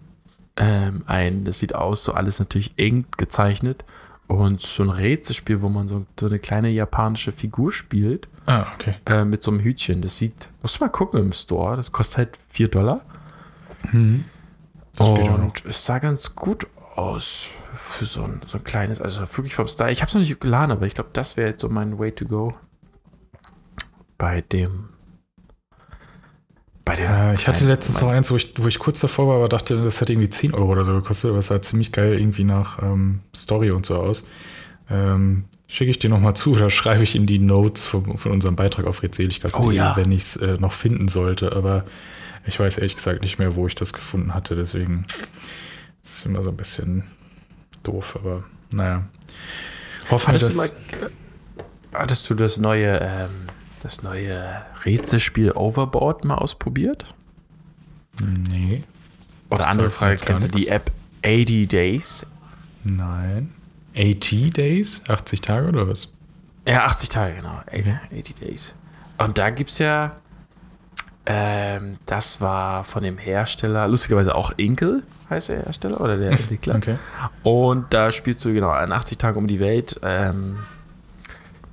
[0.57, 3.85] ähm, ein, das sieht aus, so alles natürlich inked gezeichnet.
[4.29, 8.95] Und so ein Rätselspiel, wo man so, so eine kleine japanische Figur spielt, Ah, okay.
[9.07, 10.03] äh, mit so einem Hütchen.
[10.03, 13.01] Das sieht, musst du mal gucken im Store, das kostet halt 4 Dollar.
[13.83, 15.45] Das geht ja noch.
[15.45, 16.67] Und es sah ganz gut
[16.99, 19.93] aus für so ein, so ein kleines, also wirklich vom Style.
[19.93, 22.13] Ich habe es noch nicht geladen, aber ich glaube, das wäre jetzt so mein Way
[22.13, 22.53] to go.
[24.19, 24.89] Bei dem.
[26.85, 27.05] Bei dem.
[27.05, 29.83] Ja, ich hatte letztens noch eins, wo ich, wo ich kurz davor war, aber dachte,
[29.83, 32.83] das hätte irgendwie 10 Euro oder so gekostet, aber es sah ziemlich geil irgendwie nach
[32.83, 34.27] ähm, Story und so aus.
[34.91, 38.57] Ähm, Schicke ich dir nochmal zu oder schreibe ich in die Notes von, von unserem
[38.57, 39.97] Beitrag auf redseligkeit.de, Oh ja.
[39.97, 41.55] wenn ich es äh, noch finden sollte.
[41.55, 41.85] Aber
[42.47, 44.57] ich weiß ehrlich gesagt nicht mehr, wo ich das gefunden hatte.
[44.57, 45.05] Deswegen
[46.09, 47.05] ist es immer so ein bisschen
[47.83, 49.05] doof, aber naja.
[50.11, 50.73] Hoffen wir, Hattest du, dass.
[51.03, 51.11] mal,
[51.93, 53.49] hattest du das neue, ähm,
[53.83, 57.15] das neue Rätselspiel Overboard mal ausprobiert?
[58.21, 58.83] Nee,
[59.51, 60.69] Oder Das andere Frage, kennst du die.
[60.69, 60.91] App
[61.25, 62.27] 80 Days?
[62.85, 63.53] nein.
[63.97, 65.03] AT Days?
[65.09, 66.13] 80 Tage oder was?
[66.67, 67.61] Ja, 80 Tage, genau.
[68.13, 68.75] 80 Days.
[69.17, 70.17] Und da gibt es ja,
[71.27, 76.76] ähm, das war von dem Hersteller, lustigerweise auch Inkel heißt der Hersteller oder der Entwickler.
[76.76, 76.97] Okay.
[77.43, 80.59] Und da spielst du genau an 80 Tagen um die Welt ähm,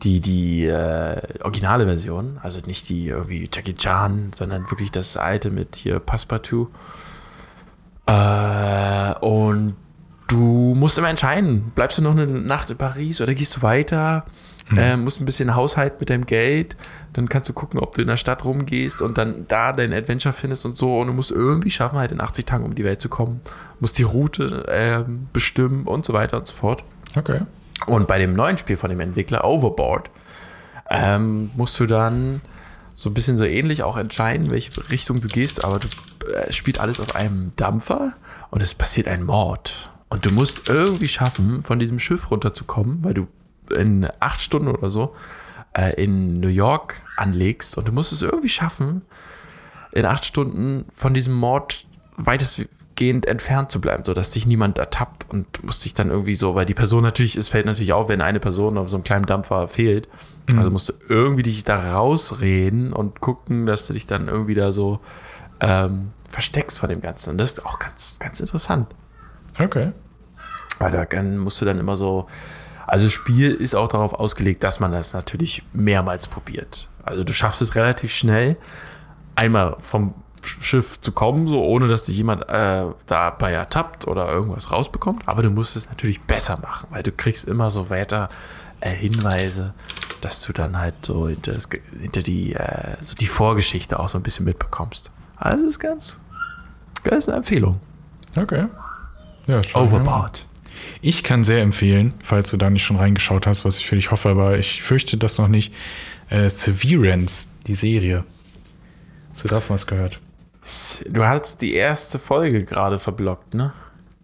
[0.03, 5.49] die, die äh, originale Version, also nicht die irgendwie Jackie Chan, sondern wirklich das alte
[5.49, 6.69] mit hier Passepartout.
[8.05, 9.75] Äh, und
[10.27, 14.25] du musst immer entscheiden, bleibst du noch eine Nacht in Paris oder gehst du weiter?
[14.75, 16.75] Äh, musst ein bisschen Haushalt mit deinem Geld,
[17.13, 20.33] dann kannst du gucken, ob du in der Stadt rumgehst und dann da dein Adventure
[20.33, 22.99] findest und so und du musst irgendwie schaffen, halt in 80 Tagen um die Welt
[22.99, 23.41] zu kommen,
[23.79, 26.83] musst die Route ähm, bestimmen und so weiter und so fort.
[27.15, 27.41] Okay.
[27.85, 30.09] Und bei dem neuen Spiel von dem Entwickler Overboard
[30.89, 32.41] ähm, musst du dann
[32.95, 35.87] so ein bisschen so ähnlich auch entscheiden, welche Richtung du gehst, aber du
[36.27, 38.13] äh, spielt alles auf einem Dampfer
[38.49, 39.91] und es passiert ein Mord.
[40.09, 43.27] Und du musst irgendwie schaffen, von diesem Schiff runterzukommen, weil du
[43.71, 45.15] in acht Stunden oder so
[45.73, 49.01] äh, in New York anlegst und du musst es irgendwie schaffen,
[49.91, 51.85] in acht Stunden von diesem Mord
[52.17, 56.65] weitestgehend entfernt zu bleiben, sodass dich niemand ertappt und musst dich dann irgendwie so, weil
[56.65, 59.67] die Person natürlich, es fällt natürlich auf, wenn eine Person auf so einem kleinen Dampfer
[59.67, 60.09] fehlt.
[60.55, 64.71] Also musst du irgendwie dich da rausreden und gucken, dass du dich dann irgendwie da
[64.71, 64.99] so
[65.59, 67.31] ähm, versteckst von dem Ganzen.
[67.31, 68.93] Und das ist auch ganz, ganz interessant.
[69.57, 69.91] Okay.
[70.77, 72.27] Weil da musst du dann immer so.
[72.87, 76.87] Also, das Spiel ist auch darauf ausgelegt, dass man das natürlich mehrmals probiert.
[77.05, 78.57] Also du schaffst es relativ schnell,
[79.35, 84.71] einmal vom Schiff zu kommen, so ohne dass dich jemand äh, dabei ertappt oder irgendwas
[84.71, 85.27] rausbekommt.
[85.27, 88.29] Aber du musst es natürlich besser machen, weil du kriegst immer so weiter
[88.79, 89.73] äh, Hinweise,
[90.21, 91.69] dass du dann halt so hinter, das,
[91.99, 95.11] hinter die, äh, so die Vorgeschichte auch so ein bisschen mitbekommst.
[95.37, 96.19] Also das ist ganz,
[97.03, 97.79] das ist eine Empfehlung.
[98.35, 98.67] Okay.
[99.47, 99.63] Ja, an.
[99.73, 100.47] Overboard.
[101.01, 104.11] Ich kann sehr empfehlen, falls du da nicht schon reingeschaut hast, was ich für dich
[104.11, 105.73] hoffe, aber ich fürchte das noch nicht.
[106.29, 108.23] Äh, Severance, die Serie.
[109.31, 110.19] Hast du davon was gehört?
[111.09, 113.73] Du hast die erste Folge gerade verblockt, ne?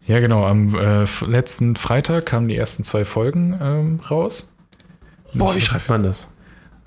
[0.08, 0.46] Ja, genau.
[0.46, 4.56] Am äh, letzten Freitag kamen die ersten zwei Folgen ähm, raus.
[5.34, 6.28] Boah, wie schreibt man das?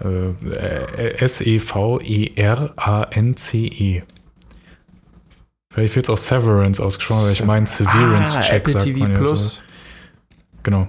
[0.03, 1.93] Äh, äh, S-E-V-E-R-A-N-C-E.
[5.75, 9.18] Vielleicht wird es auch Severance ausgesprochen, aber ich meine Severance ah, sagt TV man ja
[9.18, 9.57] Plus.
[9.57, 9.62] so.
[10.62, 10.87] Genau.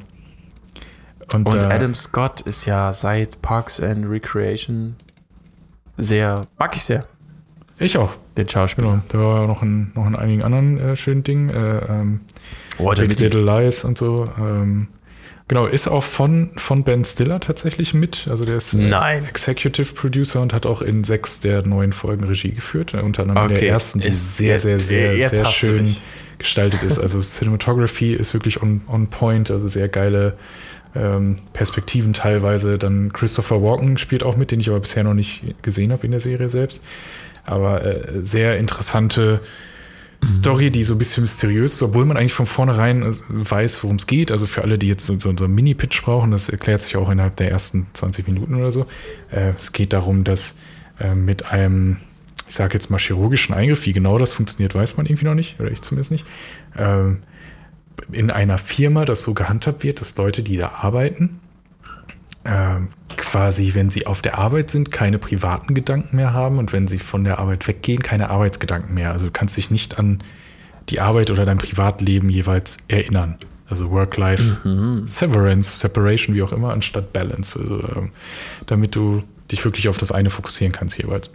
[1.33, 4.95] Und, Und äh, Adam Scott ist ja seit Parks and Recreation
[5.97, 7.07] sehr, mag ich sehr,
[7.79, 8.11] ich auch.
[8.37, 8.89] den Schauspieler.
[8.89, 9.03] Genau.
[9.09, 11.49] Da war noch in, noch in einigen anderen äh, schönen Dingen.
[11.49, 12.19] Äh, ähm,
[12.77, 14.25] Oh, der Big Little Lies und so.
[14.37, 14.89] Ähm,
[15.47, 18.27] genau, ist auch von, von Ben Stiller tatsächlich mit.
[18.29, 19.25] Also der ist äh, Nein.
[19.25, 22.93] Executive Producer und hat auch in sechs der neuen Folgen Regie geführt.
[22.93, 25.49] Äh, unter anderem in Okay, der ersten, die ist- sehr, sehr, sehr, jetzt sehr du
[25.49, 25.95] schön
[26.37, 26.99] gestaltet ist.
[26.99, 30.33] Also Cinematography ist wirklich on, on point, also sehr geile
[30.95, 32.77] ähm, Perspektiven teilweise.
[32.77, 36.11] Dann Christopher Walken spielt auch mit, den ich aber bisher noch nicht gesehen habe in
[36.11, 36.83] der Serie selbst.
[37.45, 39.39] Aber äh, sehr interessante
[40.27, 43.97] Story, die so ein bisschen mysteriös ist, obwohl man eigentlich von vornherein äh, weiß, worum
[43.97, 44.31] es geht.
[44.31, 47.35] Also für alle, die jetzt so, so einen Mini-Pitch brauchen, das erklärt sich auch innerhalb
[47.35, 48.85] der ersten 20 Minuten oder so.
[49.31, 50.57] Äh, es geht darum, dass
[50.99, 51.97] äh, mit einem,
[52.47, 55.59] ich sage jetzt mal chirurgischen Eingriff, wie genau das funktioniert, weiß man irgendwie noch nicht,
[55.59, 56.25] oder ich zumindest nicht,
[56.77, 57.19] ähm,
[58.11, 61.39] in einer Firma das so gehandhabt wird, dass Leute, die da arbeiten,
[62.45, 66.87] ähm, quasi, wenn sie auf der Arbeit sind, keine privaten Gedanken mehr haben und wenn
[66.87, 69.11] sie von der Arbeit weggehen, keine Arbeitsgedanken mehr.
[69.11, 70.23] Also du kannst dich nicht an
[70.89, 73.37] die Arbeit oder dein Privatleben jeweils erinnern.
[73.67, 74.57] Also Work-Life,
[75.07, 77.59] Severance, Separation, wie auch immer, anstatt Balance.
[77.59, 78.11] Also, ähm,
[78.67, 81.31] damit du dich wirklich auf das eine fokussieren kannst jeweils.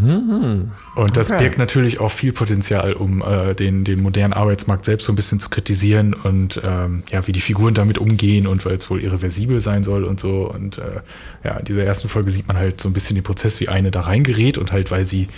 [0.00, 1.44] Und das Okay.
[1.44, 5.40] birgt natürlich auch viel Potenzial, um äh, den, den modernen Arbeitsmarkt selbst so ein bisschen
[5.40, 9.60] zu kritisieren und ähm, ja, wie die Figuren damit umgehen und weil es wohl irreversibel
[9.60, 10.50] sein soll und so.
[10.50, 11.00] Und äh,
[11.44, 13.90] ja, in dieser ersten Folge sieht man halt so ein bisschen den Prozess, wie eine
[13.90, 15.28] da reingerät und halt, weil sie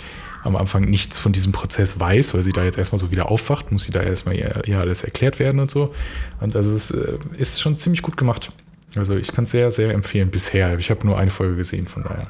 [0.43, 3.71] am Anfang nichts von diesem Prozess weiß, weil sie da jetzt erstmal so wieder aufwacht,
[3.71, 5.93] muss sie da erstmal ihr, ihr alles erklärt werden und so.
[6.39, 8.49] Und also es äh, ist schon ziemlich gut gemacht.
[8.95, 10.77] Also ich kann es sehr, sehr empfehlen bisher.
[10.79, 12.27] Ich habe nur eine Folge gesehen, von daher.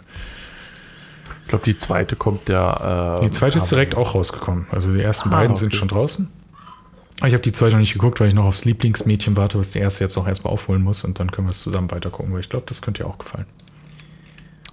[1.47, 3.19] Ich glaube, die zweite kommt ja.
[3.19, 4.67] Äh, Die zweite ist direkt auch rausgekommen.
[4.69, 5.61] Also die ersten Ah, beiden okay.
[5.61, 6.27] sind schon draußen.
[7.19, 9.79] Ich habe die zweite noch nicht geguckt, weil ich noch aufs Lieblingsmädchen warte, was die
[9.79, 12.49] erste jetzt noch erstmal aufholen muss und dann können wir es zusammen weitergucken, weil ich
[12.49, 13.45] glaube, das könnte dir auch gefallen.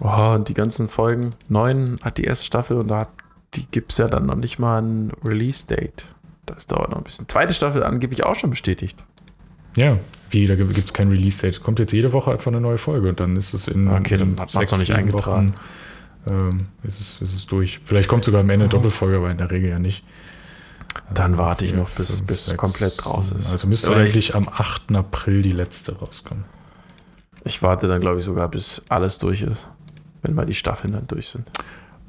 [0.00, 1.30] Oh, und die ganzen Folgen.
[1.48, 3.08] Neun hat die erste Staffel und da hat,
[3.54, 6.04] die gibt es ja dann noch nicht mal ein Release-Date.
[6.46, 7.28] Das dauert noch ein bisschen.
[7.28, 8.98] Zweite Staffel angeblich auch schon bestätigt.
[9.76, 9.96] Ja,
[10.30, 11.62] wie, da gibt es kein Release-Date.
[11.62, 14.38] Kommt jetzt jede Woche einfach eine neue Folge und dann ist es in, Okay, dann
[14.40, 15.50] hat man's noch nicht eingetragen.
[15.50, 15.60] Wochen,
[16.28, 17.80] ähm, ist, es, ist es durch.
[17.84, 20.04] Vielleicht kommt sogar am Ende Doppelfolge, aber in der Regel ja nicht.
[21.12, 23.50] Dann warte ich Ja, noch, bis, fünf, bis sechs, komplett raus ist.
[23.50, 24.94] Also müsste Oder eigentlich am 8.
[24.94, 26.44] April die letzte rauskommen.
[27.44, 29.68] Ich, ich warte dann, glaube ich, sogar, bis alles durch ist.
[30.22, 31.48] Wenn mal die Staffeln dann durch sind.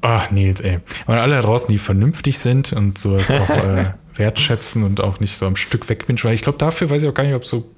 [0.00, 0.80] Ach, Nils, ey.
[1.06, 5.36] Und alle da draußen, die vernünftig sind und sowas auch äh, wertschätzen und auch nicht
[5.36, 7.68] so am Stück wegbingen, weil ich glaube, dafür weiß ich auch gar nicht, ob so,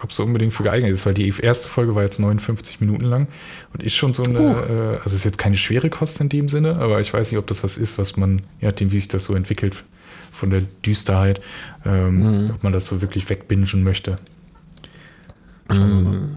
[0.00, 3.26] ob so unbedingt für geeignet ist, weil die erste Folge war jetzt 59 Minuten lang
[3.72, 6.76] und ist schon so eine, äh, also ist jetzt keine schwere Kost in dem Sinne,
[6.78, 9.24] aber ich weiß nicht, ob das was ist, was man, je nachdem, wie sich das
[9.24, 9.84] so entwickelt,
[10.32, 11.40] von der Düsterheit,
[11.84, 14.16] ähm, ob man das so wirklich wegbingen möchte.
[15.68, 16.28] Mal.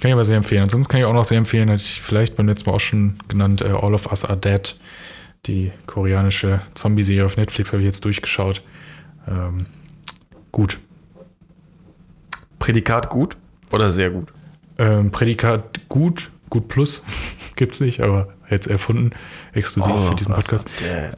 [0.00, 0.62] Kann ich aber sehr empfehlen.
[0.62, 3.14] Ansonsten kann ich auch noch sehr empfehlen, hatte ich vielleicht beim letzten Mal auch schon
[3.28, 4.76] genannt, äh, All of Us Are Dead.
[5.46, 8.62] Die koreanische Zombie-Serie auf Netflix habe ich jetzt durchgeschaut.
[9.26, 9.66] Ähm,
[10.52, 10.78] gut.
[12.62, 13.36] Prädikat gut
[13.72, 14.32] oder sehr gut?
[14.78, 17.02] Ähm, Prädikat gut, gut plus
[17.56, 19.10] gibt's nicht, aber jetzt erfunden,
[19.52, 20.70] exklusiv für diesen Podcast.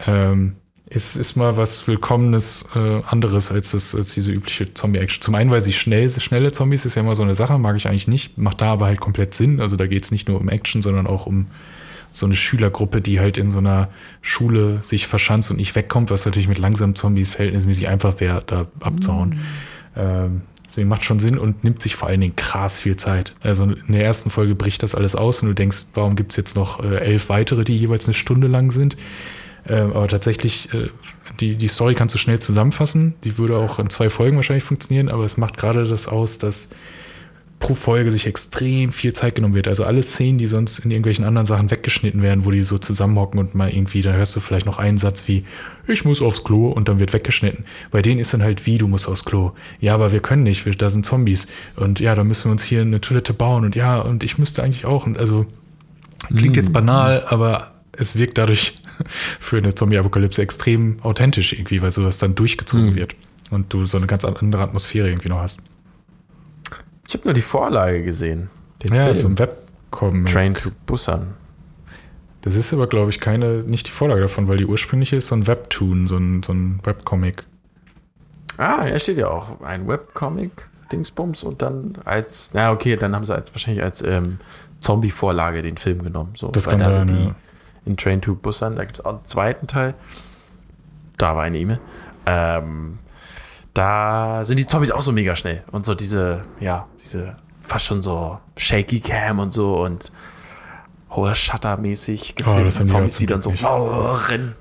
[0.07, 0.57] Ähm,
[0.89, 5.21] es ist mal was Willkommenes äh, anderes als, das, als diese übliche Zombie-Action.
[5.21, 7.89] Zum einen, weil sie schnell, schnelle Zombies ist ja immer so eine Sache, mag ich
[7.89, 9.61] eigentlich nicht, macht da aber halt komplett Sinn.
[9.61, 11.49] Also da geht es nicht nur um Action, sondern auch um
[12.11, 13.91] so eine Schülergruppe, die halt in so einer
[14.23, 18.67] Schule sich verschanzt und nicht wegkommt, was natürlich mit langsamen Zombies verhältnismäßig einfach wäre, da
[18.81, 19.41] abzuhauen.
[19.95, 20.41] Ähm,
[20.75, 23.31] deswegen macht schon Sinn und nimmt sich vor allen Dingen krass viel Zeit.
[23.41, 26.37] Also in der ersten Folge bricht das alles aus und du denkst, warum gibt es
[26.37, 28.97] jetzt noch äh, elf weitere, die jeweils eine Stunde lang sind?
[29.69, 30.89] Ähm, aber tatsächlich, äh,
[31.39, 33.15] die, die Story kannst du schnell zusammenfassen.
[33.23, 36.71] Die würde auch in zwei Folgen wahrscheinlich funktionieren, aber es macht gerade das aus, dass
[37.65, 39.69] pro Folge sich extrem viel Zeit genommen wird.
[39.69, 43.41] Also alle Szenen, die sonst in irgendwelchen anderen Sachen weggeschnitten werden, wo die so zusammenhocken
[43.41, 45.45] und mal irgendwie, da hörst du vielleicht noch einen Satz wie,
[45.87, 47.65] ich muss aufs Klo und dann wird weggeschnitten.
[47.91, 49.53] Bei denen ist dann halt, wie, du musst aufs Klo.
[49.81, 51.47] Ja, aber wir können nicht, wir, da sind Zombies.
[51.75, 54.63] Und ja, da müssen wir uns hier eine Toilette bauen und ja, und ich müsste
[54.63, 55.07] eigentlich auch.
[55.07, 55.47] Und also,
[56.37, 58.75] klingt jetzt banal, aber es wirkt dadurch
[59.41, 63.17] für eine Zombie-Apokalypse extrem authentisch irgendwie, weil sowas dann durchgezogen wird
[63.49, 65.61] und du so eine ganz andere Atmosphäre irgendwie noch hast.
[67.15, 68.51] Ich habe nur die Vorlage gesehen.
[68.83, 69.15] Den Ja, Film.
[69.15, 70.33] so ein Webcomic.
[70.33, 71.35] Train to Busan.
[72.41, 75.37] Das ist aber, glaube ich, keine, nicht die Vorlage davon, weil die ursprüngliche ist so
[75.37, 77.45] ein Webtoon, so ein, so ein Webcomic.
[78.59, 79.61] Ah, ja, steht ja auch.
[79.61, 84.41] Ein Webcomic, Dingsbums und dann als, na okay, dann haben sie als, wahrscheinlich als ähm,
[84.81, 86.33] Zombie-Vorlage den Film genommen.
[86.35, 87.35] So, Das kann da sein, die ja.
[87.87, 89.95] in Train to Busan, da gibt es auch einen zweiten Teil.
[91.17, 91.79] Da war eine E-Mail.
[92.27, 92.99] Ähm,
[93.75, 95.63] da sind die Zombies auch so mega schnell.
[95.73, 100.13] Und so diese, ja, diese fast schon so Shaky Cam und so und
[101.11, 104.55] hoher Shutter-mäßig Oh, das haben die Zombies, die dann so rennen.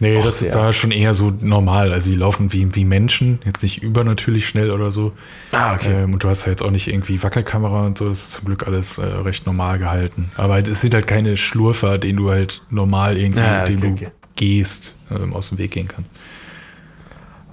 [0.00, 0.62] Nee, Och, das ist ja.
[0.62, 1.92] da schon eher so normal.
[1.92, 5.12] Also die laufen wie, wie Menschen, jetzt nicht übernatürlich schnell oder so.
[5.52, 6.02] Ah, okay.
[6.02, 8.46] Ähm, und du hast ja jetzt auch nicht irgendwie Wackelkamera und so, das ist zum
[8.46, 10.30] Glück alles äh, recht normal gehalten.
[10.36, 13.92] Aber es sind halt keine Schlurfer, den du halt normal irgendwie, Ja, dem okay, du
[13.92, 14.10] okay.
[14.34, 16.10] gehst, ähm, aus dem Weg gehen kannst.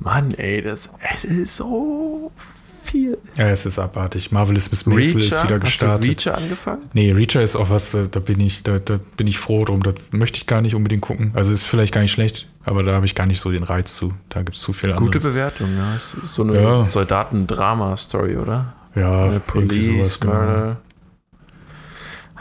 [0.04, 2.32] Mann, ey, das, es ist so
[2.84, 3.18] viel.
[3.38, 4.32] Ja, es ist abartig.
[4.32, 6.08] Marvelous Miss Maisel ist wieder Hast du gestartet.
[6.10, 6.82] Reacher angefangen?
[6.94, 9.84] Nee, Reacher ist auch was, äh, da bin ich, da, da bin ich froh drum.
[9.84, 11.32] Da möchte ich gar nicht unbedingt gucken.
[11.36, 13.96] Also ist vielleicht gar nicht schlecht, aber da habe ich gar nicht so den Reiz
[13.96, 14.12] zu.
[14.30, 15.24] Da gibt es zu viel Gute anderes.
[15.24, 15.96] Bewertung, ja.
[15.96, 16.84] Ist so eine Ja.
[16.86, 18.74] Soldaten-Drama-Story, oder?
[18.96, 20.34] Ja, Eine irgendwie sowas, Police, genau.
[20.34, 20.78] Murder.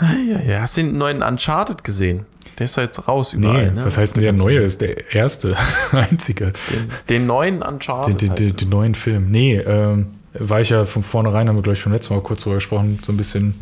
[0.01, 0.61] Ja, ja.
[0.63, 2.25] Hast du den neuen Uncharted gesehen?
[2.61, 3.85] Der ist ja jetzt raus überall, Nee, ne?
[3.87, 4.61] was heißt denn der neue?
[4.61, 5.57] Ist der erste,
[5.93, 6.53] einzige.
[6.71, 8.21] Den, den neuen Den, Uncharted.
[8.21, 8.39] den, halt.
[8.41, 9.31] den, den neuen Film.
[9.31, 12.43] Nee, ähm, war ich ja von vornherein, haben wir, glaube ich, vom letzten Mal kurz
[12.43, 13.55] drüber gesprochen, so ein bisschen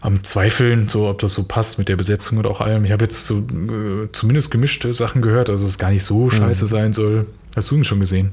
[0.00, 2.84] am Zweifeln, so ob das so passt mit der Besetzung und auch allem.
[2.84, 6.66] Ich habe jetzt so äh, zumindest gemischte Sachen gehört, also es gar nicht so scheiße
[6.66, 7.28] sein soll.
[7.56, 8.32] Hast du ihn schon gesehen?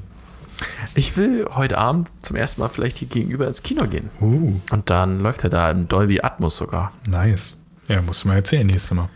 [0.94, 4.10] Ich will heute Abend zum ersten Mal vielleicht hier gegenüber ins Kino gehen.
[4.20, 6.92] Uh, Und dann läuft er da im Dolby Atmos sogar.
[7.08, 7.54] nice.
[7.88, 9.08] Ja, musst du mal erzählen nächstes Mal.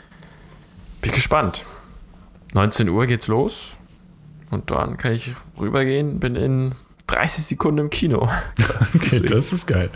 [1.00, 1.64] Bin gespannt.
[2.54, 3.78] 19 Uhr geht's los.
[4.50, 6.74] Und dann kann ich rübergehen, bin in
[7.08, 8.28] 30 Sekunden im Kino.
[8.94, 9.90] Okay, das ist geil.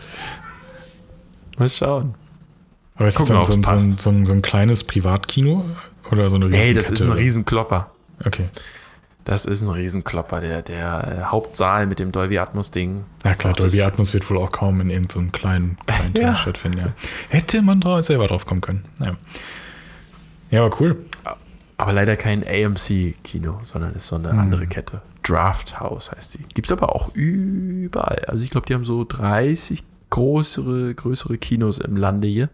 [1.59, 2.15] Mal schauen.
[2.97, 5.65] Aber ist das Gucken, dann so, so, so, so ein kleines Privatkino
[6.11, 7.11] oder so eine Hey, das ist ein?
[7.13, 7.91] Riesenklopper.
[8.25, 8.49] Okay.
[9.25, 13.05] Das ist ein Riesenklopper, der, der äh, Hauptsaal mit dem Dolby Atmos Ding.
[13.25, 16.35] Na klar, Das Dolby Atmos wird wohl auch kaum in irgendeinem kleinen, kleinen Ja.
[16.35, 16.93] Stattfinden, ja.
[17.29, 18.85] Hätte man da selber drauf kommen können.
[19.01, 19.13] Ja,
[20.51, 20.97] ja aber cool.
[21.77, 24.39] Aber leider kein AMC-Kino, sondern ist so eine Hm.
[24.39, 25.01] andere Kette.
[25.23, 26.43] Draft House heißt die.
[26.55, 28.25] Gibt es aber auch überall.
[28.27, 32.49] Also ich glaube, die haben so 30 größere, größere Kinos im Lande hier.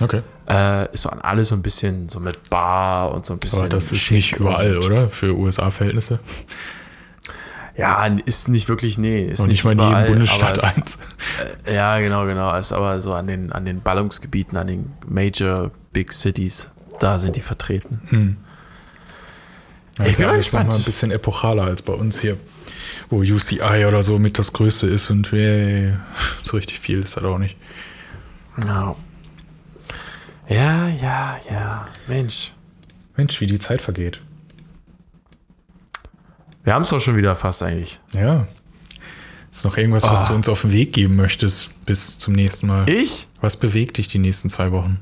[0.00, 0.22] Okay.
[0.48, 3.60] Äh, ist so an alles so ein bisschen so mit Bar und so ein bisschen.
[3.60, 5.08] Aber das ist nicht überall, oder?
[5.08, 6.18] Für USA-Verhältnisse.
[7.76, 9.24] Ja, ist nicht wirklich, nee.
[9.26, 10.98] Ist Und nicht mal in jedem Bundesstaat eins.
[11.66, 12.54] es- Ja, genau, genau.
[12.56, 17.36] Ist aber so an den, an den Ballungsgebieten, an den Major Big Cities, da sind
[17.36, 18.36] die vertreten.
[19.96, 20.82] Das Ich ist ja mal alles noch mal gespannt.
[20.82, 22.36] ein bisschen epochaler als bei uns hier,
[23.10, 25.94] wo UCI oder so mit das Größte ist und äh,
[26.42, 27.56] so richtig viel ist das auch nicht.
[28.64, 28.94] Ja.
[30.48, 31.88] Ja, ja, ja.
[32.06, 32.52] Mensch.
[33.16, 34.20] Mensch, wie die Zeit vergeht.
[36.64, 38.00] Wir haben es doch schon wieder fast eigentlich.
[38.14, 38.46] Ja.
[39.50, 40.28] Ist noch irgendwas, was Ah.
[40.28, 42.88] du uns auf den Weg geben möchtest bis zum nächsten Mal?
[42.88, 43.26] Ich?
[43.40, 45.00] Was bewegt dich die nächsten zwei Wochen?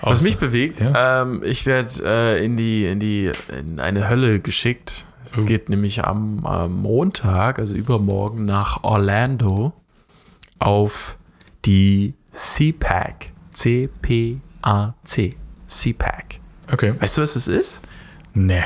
[0.00, 1.22] Was mich bewegt, Ja.
[1.22, 5.06] ähm, ich werde äh, in die in die in eine Hölle geschickt.
[5.24, 5.44] Es Oh.
[5.46, 9.72] geht nämlich am, am Montag, also übermorgen, nach Orlando
[10.58, 11.16] auf
[11.64, 13.32] die CPAC.
[13.52, 15.30] C-P-A-C.
[15.66, 16.40] CPAC.
[16.72, 16.92] Okay.
[17.00, 17.80] Weißt du, was das ist?
[18.34, 18.64] Nee.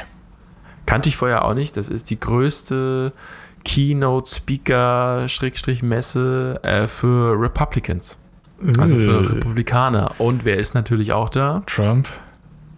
[0.86, 1.76] Kannte ich vorher auch nicht.
[1.76, 3.12] Das ist die größte
[3.64, 8.18] Keynote-Speaker-Messe äh, für Republicans.
[8.78, 10.12] Also für Äh, Republikaner.
[10.18, 11.62] Und wer ist natürlich auch da?
[11.66, 12.08] Trump.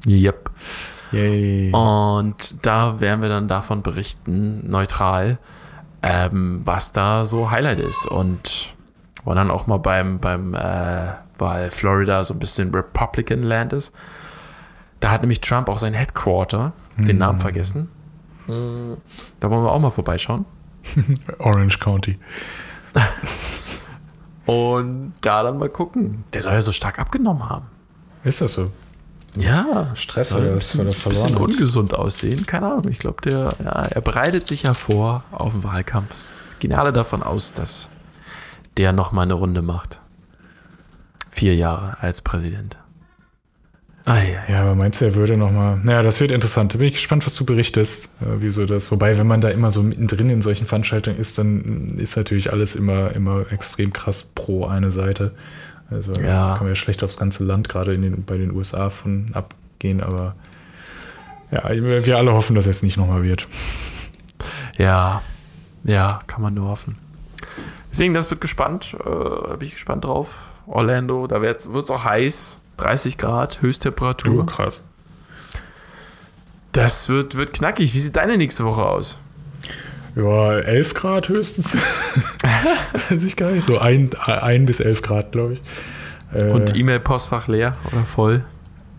[0.07, 0.51] Yep.
[1.13, 1.73] Yay.
[1.73, 5.39] Und da werden wir dann davon berichten, neutral,
[6.03, 8.07] ähm, was da so Highlight ist.
[8.07, 8.75] Und
[9.25, 13.93] wollen dann auch mal beim, beim äh, weil Florida so ein bisschen Republican Land ist.
[15.01, 17.89] Da hat nämlich Trump auch sein Headquarter, den Namen vergessen.
[18.47, 18.53] Da
[19.51, 20.45] wollen wir auch mal vorbeischauen.
[21.39, 22.19] Orange County.
[24.47, 26.25] Und da dann mal gucken.
[26.33, 27.67] Der soll ja so stark abgenommen haben.
[28.25, 28.71] Ist das so?
[29.37, 29.95] Ja.
[29.95, 32.47] Stress, oder ein bisschen, er verloren bisschen ungesund aussehen.
[32.47, 32.89] Keine Ahnung.
[32.89, 36.13] Ich glaube, der, ja, er bereitet sich ja vor auf den Wahlkampf.
[36.13, 37.89] Es gehen alle davon aus, dass
[38.77, 40.01] der nochmal eine Runde macht.
[41.31, 42.77] Vier Jahre als Präsident.
[44.07, 45.79] Ah, ja, ja, aber meinst du, er würde nochmal.
[45.83, 46.73] Naja, das wird interessant.
[46.73, 48.91] Da bin ich gespannt, was du berichtest, äh, wieso das.
[48.91, 52.75] Wobei, wenn man da immer so mittendrin in solchen Veranstaltungen ist, dann ist natürlich alles
[52.75, 55.33] immer, immer extrem krass pro eine Seite.
[55.91, 56.55] Also ja.
[56.55, 60.35] kann man ja schlecht aufs ganze Land, gerade den, bei den USA von abgehen, aber
[61.51, 63.49] ja, wir alle hoffen, dass es nicht nochmal wird.
[64.79, 65.21] Ja,
[65.85, 66.97] ja, kann man nur hoffen.
[67.91, 68.97] Deswegen, das wird gespannt.
[69.05, 70.49] Äh, bin ich gespannt drauf.
[70.67, 72.61] Orlando, da wird es auch heiß.
[72.81, 74.43] 30 Grad, Höchsttemperatur.
[74.43, 74.83] Oh, krass.
[76.73, 77.95] Das wird, wird knackig.
[77.95, 79.21] Wie sieht deine nächste Woche aus?
[80.17, 81.77] Ja, 11 Grad höchstens.
[83.11, 83.65] Weiß ich gar nicht.
[83.65, 85.63] So ein, ein bis 11 Grad, glaube ich.
[86.43, 88.45] Und äh, E-Mail-Postfach leer oder voll?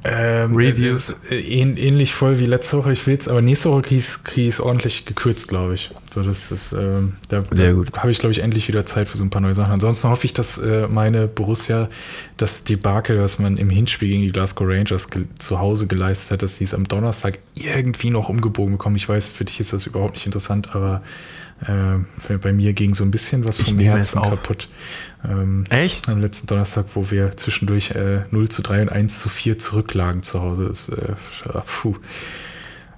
[0.04, 1.20] Ähm, Reviews.
[1.30, 2.91] Äh, ähnlich voll wie letzte Woche.
[2.91, 5.91] Ich will es, aber nächste Woche kriege ich es ordentlich gekürzt, glaube ich.
[6.12, 7.93] So, das ist, ähm, da, Sehr gut.
[7.97, 9.72] habe ich, glaube ich, endlich wieder Zeit für so ein paar neue Sachen.
[9.72, 11.88] Ansonsten hoffe ich, dass äh, meine Borussia
[12.38, 16.58] das Debakel, was man im Hinspiel gegen die Glasgow Rangers zu Hause geleistet hat, dass
[16.58, 18.95] sie es am Donnerstag irgendwie noch umgebogen bekommen.
[18.95, 21.04] Ich weiß, für dich ist das überhaupt nicht interessant, aber
[21.68, 24.68] äh, bei mir ging so ein bisschen was vom Herzen kaputt.
[25.24, 26.10] Ähm, Echt?
[26.10, 29.60] Am letzten Donnerstag, wo wir zwischendurch äh, 0 zu 3 und 1 zu 4
[29.92, 30.68] zurücklagen zu Hause.
[30.68, 31.14] Das, äh,
[31.66, 31.96] puh.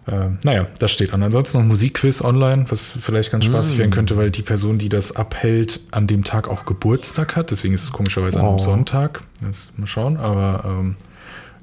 [0.06, 1.24] Ähm, naja, das steht an.
[1.24, 3.80] Ansonsten noch Musikquiz online, was vielleicht ganz spaßig mm.
[3.80, 7.52] werden könnte, weil die Person, die das abhält, an dem Tag auch Geburtstag hat.
[7.52, 8.52] Deswegen ist es komischerweise oh.
[8.52, 9.22] am Sonntag.
[9.42, 10.96] Das, mal schauen, aber ähm,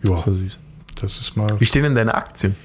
[0.03, 0.59] ja, so süß.
[1.01, 1.49] das ist mal.
[1.59, 2.57] Wie stehen denn deine Aktien?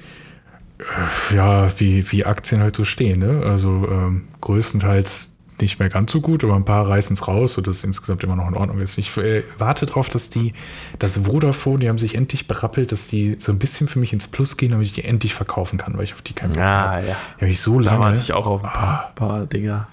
[1.33, 3.19] ja, wie, wie Aktien halt so stehen.
[3.19, 3.43] Ne?
[3.45, 5.31] Also ähm, größtenteils
[5.61, 8.35] nicht mehr ganz so gut, aber ein paar reißen es raus, sodass es insgesamt immer
[8.35, 8.97] noch in Ordnung ist.
[8.97, 10.53] Ich äh, warte darauf, dass die,
[10.99, 14.27] das Vodafone, die haben sich endlich berappelt, dass die so ein bisschen für mich ins
[14.27, 16.95] Plus gehen, damit ich die endlich verkaufen kann, weil ich auf die keinen Bock ah,
[16.95, 17.07] habe.
[17.07, 17.15] Ja.
[17.37, 17.99] Die habe ich so lange.
[17.99, 19.11] Da warte ich auch auf ein paar, ah.
[19.15, 19.87] paar Dinger.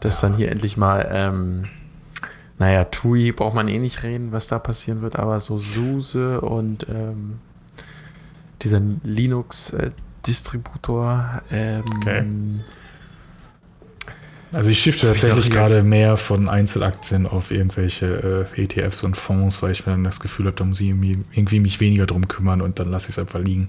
[0.00, 0.28] Dass ja.
[0.28, 1.64] dann hier endlich mal, ähm,
[2.58, 6.86] naja, TUI braucht man eh nicht reden, was da passieren wird, aber so SUSE und
[6.88, 7.40] ähm,
[8.62, 11.42] dieser Linux-Distributor.
[11.50, 12.24] Ähm, okay.
[14.54, 19.72] Also ich shifte tatsächlich gerade mehr von Einzelaktien auf irgendwelche äh, ETFs und Fonds, weil
[19.72, 22.78] ich mir dann das Gefühl habe, da muss ich irgendwie mich weniger drum kümmern und
[22.78, 23.68] dann lasse ich es einfach liegen.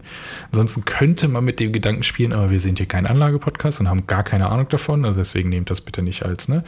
[0.52, 4.06] Ansonsten könnte man mit dem Gedanken spielen, aber wir sind hier kein Anlagepodcast und haben
[4.06, 6.64] gar keine Ahnung davon, also deswegen nehmt das bitte nicht als, ne?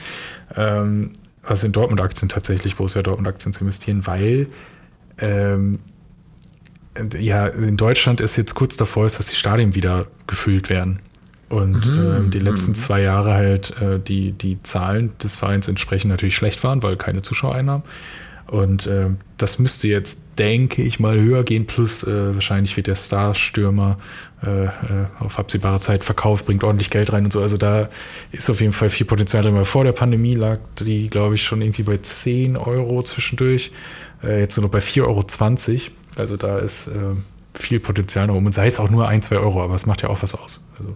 [0.56, 1.12] Ähm,
[1.44, 4.48] also in Dortmund-Aktien tatsächlich, Borussia Dortmund-Aktien zu investieren, weil
[5.20, 5.80] ähm,
[7.20, 11.00] ja, in Deutschland ist jetzt kurz davor ist, dass die Stadien wieder gefüllt werden.
[11.50, 12.28] Und mhm.
[12.28, 12.76] äh, die letzten mhm.
[12.76, 17.22] zwei Jahre halt äh, die, die Zahlen des Vereins entsprechend natürlich schlecht waren, weil keine
[17.22, 17.84] Zuschauereinnahmen.
[18.48, 21.66] Und äh, das müsste jetzt, denke ich, mal höher gehen.
[21.66, 23.98] Plus äh, wahrscheinlich wird der Starstürmer
[24.42, 24.70] äh, äh,
[25.20, 27.42] auf absehbare Zeit verkauft, bringt ordentlich Geld rein und so.
[27.42, 27.90] Also da
[28.32, 29.56] ist auf jeden Fall viel Potenzial drin.
[29.56, 33.72] Weil vor der Pandemie lag die, glaube ich, schon irgendwie bei 10 Euro zwischendurch.
[34.24, 35.26] Äh, jetzt nur noch bei 4,20 Euro.
[36.16, 36.92] Also da ist äh,
[37.54, 38.46] viel Potenzial noch um.
[38.46, 40.64] Und sei es auch nur ein, zwei Euro, aber es macht ja auch was aus.
[40.80, 40.96] Also.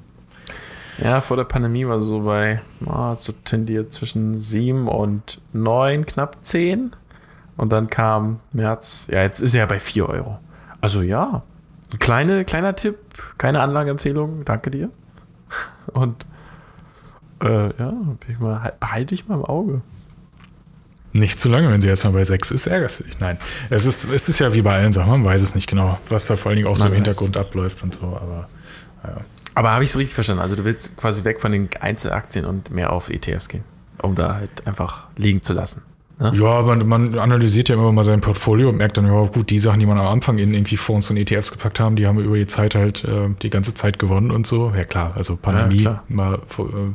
[0.97, 6.37] Ja, vor der Pandemie war so bei, oh, so tendiert zwischen sieben und neun, knapp
[6.43, 6.91] zehn.
[7.57, 10.39] Und dann kam März, ja, jetzt ist er ja bei vier Euro.
[10.79, 11.43] Also ja,
[11.99, 12.97] kleine, kleiner Tipp,
[13.37, 14.89] keine Anlageempfehlung, danke dir.
[15.93, 16.25] Und
[17.41, 17.93] äh, ja,
[18.79, 19.81] behalte ich mal im Auge.
[21.13, 23.19] Nicht zu lange, wenn sie erstmal bei 6 ist, ärgerst du dich.
[23.19, 23.37] Nein,
[23.69, 26.27] es ist, es ist ja wie bei allen Sachen, man weiß es nicht genau, was
[26.27, 28.47] da vor allen Dingen auch so im Hintergrund abläuft und so, aber
[29.03, 29.17] ja.
[29.53, 30.41] Aber habe ich es richtig verstanden?
[30.41, 33.63] Also du willst quasi weg von den Einzelaktien und mehr auf ETFs gehen,
[34.01, 35.81] um da halt einfach liegen zu lassen.
[36.19, 36.31] Ne?
[36.35, 39.57] Ja, man, man analysiert ja immer mal sein Portfolio und merkt dann, ja gut, die
[39.57, 42.37] Sachen, die man am Anfang in irgendwie Fonds und ETFs gepackt haben, die haben über
[42.37, 44.71] die Zeit halt äh, die ganze Zeit gewonnen und so.
[44.75, 46.39] Ja klar, also Pandemie, ja, mal, äh,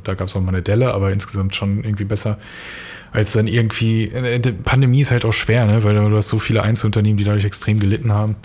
[0.05, 2.39] da gab es auch mal eine Delle, aber insgesamt schon irgendwie besser
[3.13, 5.83] als dann irgendwie, äh, Pandemie ist halt auch schwer, ne?
[5.85, 8.37] weil du hast so viele Einzelunternehmen, die dadurch extrem gelitten haben.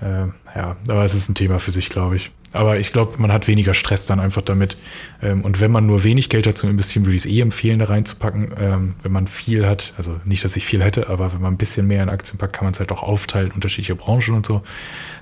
[0.00, 2.30] Äh, ja, aber es ist ein Thema für sich, glaube ich.
[2.52, 4.76] Aber ich glaube, man hat weniger Stress dann einfach damit.
[5.20, 7.86] Ähm, und wenn man nur wenig Geld dazu investieren, würde ich es eh empfehlen, da
[7.86, 8.54] reinzupacken.
[8.58, 11.58] Ähm, wenn man viel hat, also nicht, dass ich viel hätte, aber wenn man ein
[11.58, 14.62] bisschen mehr in Aktien packt, kann man es halt auch aufteilen, unterschiedliche Branchen und so.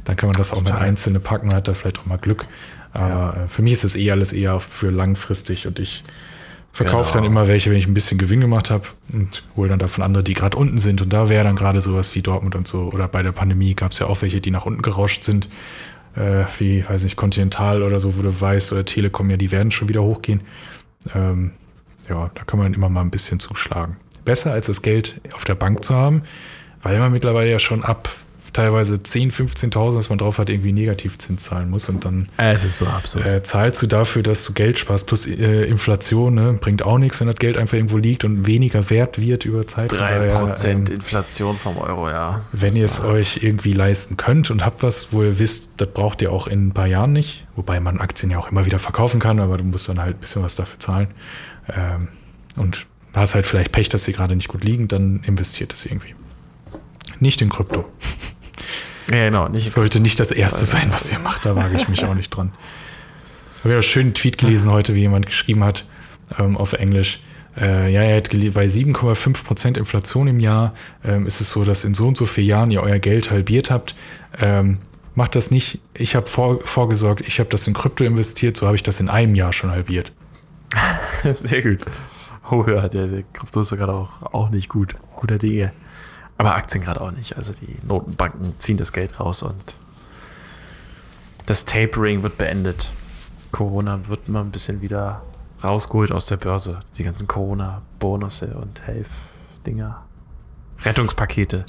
[0.05, 0.75] Dann kann man das auch Total.
[0.75, 2.47] mit einzelne packen, hat da vielleicht auch mal Glück.
[2.93, 3.45] Aber ja.
[3.45, 6.05] Äh, für mich ist es eh alles eher für langfristig und ich
[6.75, 7.23] Verkaufe genau.
[7.23, 10.25] dann immer welche, wenn ich ein bisschen Gewinn gemacht habe und hole dann davon andere,
[10.25, 11.01] die gerade unten sind.
[11.03, 12.91] Und da wäre dann gerade sowas wie Dortmund und so.
[12.93, 15.49] Oder bei der Pandemie gab es ja auch welche, die nach unten gerauscht sind.
[16.17, 19.71] Äh, wie, weiß nicht, Continental oder so, wo du weißt, oder Telekom, ja, die werden
[19.71, 20.41] schon wieder hochgehen.
[21.15, 21.53] Ähm,
[22.09, 23.97] ja, da kann man immer mal ein bisschen zuschlagen.
[24.25, 26.23] Besser als das Geld auf der Bank zu haben,
[26.83, 28.09] weil man mittlerweile ja schon ab
[28.55, 29.33] teilweise 10.000,
[29.73, 31.89] 15.000, was man drauf hat, irgendwie Negativzins zahlen muss.
[31.89, 33.27] Und dann Es ist so absurd.
[33.27, 35.07] äh, zahlst du dafür, dass du Geld sparst.
[35.07, 38.89] Plus äh, Inflation ne, bringt auch nichts, wenn das Geld einfach irgendwo liegt und weniger
[38.89, 39.93] wert wird über Zeit.
[39.93, 42.45] Von 3% daher, ähm, Inflation vom Euro, ja.
[42.53, 46.23] wenn ihr es euch irgendwie leisten könnt und habt was, wo ihr wisst, das braucht
[46.23, 49.21] ihr auch in ein paar Jahren nicht, wobei man Aktien ja auch immer wieder verkaufen
[49.21, 51.09] kann, aber du musst dann halt ein bisschen was dafür zahlen.
[51.69, 52.09] Ähm,
[52.57, 56.15] und hast halt vielleicht Pech, dass sie gerade nicht gut liegen, dann investiert es irgendwie.
[57.21, 57.85] Nicht in Krypto.
[59.11, 59.49] Ja, genau.
[59.49, 62.31] Nicht Sollte nicht das Erste sein, was ihr macht, da wage ich mich auch nicht
[62.31, 62.53] dran.
[63.57, 65.85] Ich habe ja einen schönen Tweet gelesen heute, wie jemand geschrieben hat
[66.39, 67.21] ähm, auf Englisch.
[67.61, 70.75] Äh, ja, er hat bei 7,5% Inflation im Jahr
[71.05, 73.71] ähm, ist es so, dass in so und so vielen Jahren ihr euer Geld halbiert
[73.71, 73.95] habt.
[74.41, 74.81] Ähm,
[75.15, 75.81] macht das nicht.
[75.95, 79.09] Ich habe vor, vorgesorgt, ich habe das in Krypto investiert, so habe ich das in
[79.09, 80.13] einem Jahr schon halbiert.
[81.35, 81.79] Sehr gut.
[82.51, 84.97] Oh ja, der, der Krypto ist ja gerade auch, auch nicht gut.
[85.17, 85.73] Guter Dinge.
[86.37, 87.37] Aber Aktien gerade auch nicht.
[87.37, 89.63] Also die Notenbanken ziehen das Geld raus und
[91.47, 92.91] das Tapering wird beendet.
[93.53, 95.23] Corona wird mal ein bisschen wieder
[95.63, 96.81] rausgeholt aus der Börse.
[96.99, 100.03] Die ganzen Corona-Bonusse und Helf-Dinger.
[100.83, 101.65] Rettungspakete.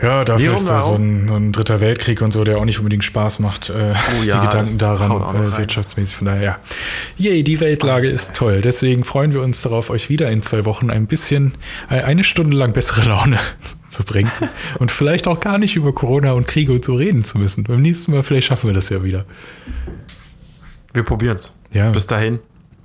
[0.00, 2.78] Ja, dafür ist da so ein, so ein dritter Weltkrieg und so, der auch nicht
[2.78, 6.14] unbedingt Spaß macht, äh, Oh die ja, Gedanken haut auch daran äh, wirtschaftsmäßig.
[6.14, 6.58] Von daher, ja.
[7.16, 8.60] Yay, die Weltlage ist toll.
[8.60, 11.54] Deswegen freuen wir uns darauf, euch wieder in zwei Wochen ein bisschen,
[11.90, 13.38] äh, eine Stunde lang bessere Laune
[13.90, 14.30] zu bringen.
[14.78, 17.64] Und vielleicht auch gar nicht über Corona und Kriege und so reden zu müssen.
[17.64, 19.24] Beim nächsten Mal, vielleicht schaffen wir das ja wieder.
[20.92, 21.54] Wir probieren's.
[21.72, 21.90] Ja.
[21.90, 22.38] Bis dahin.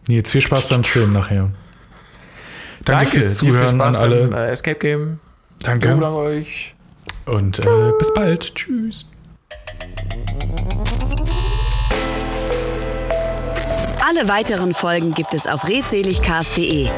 [0.07, 1.51] Nils, viel Spaß beim Film nachher.
[2.85, 4.27] Danke, fürs dir viel Zuhören an alle.
[4.27, 5.19] Beim, äh, Escape Game.
[5.59, 5.87] Danke.
[5.87, 6.75] Danke an euch.
[7.25, 8.55] Und äh, bis bald.
[8.55, 9.05] Tschüss.
[14.05, 16.89] Alle weiteren Folgen gibt es auf redseligcast.de.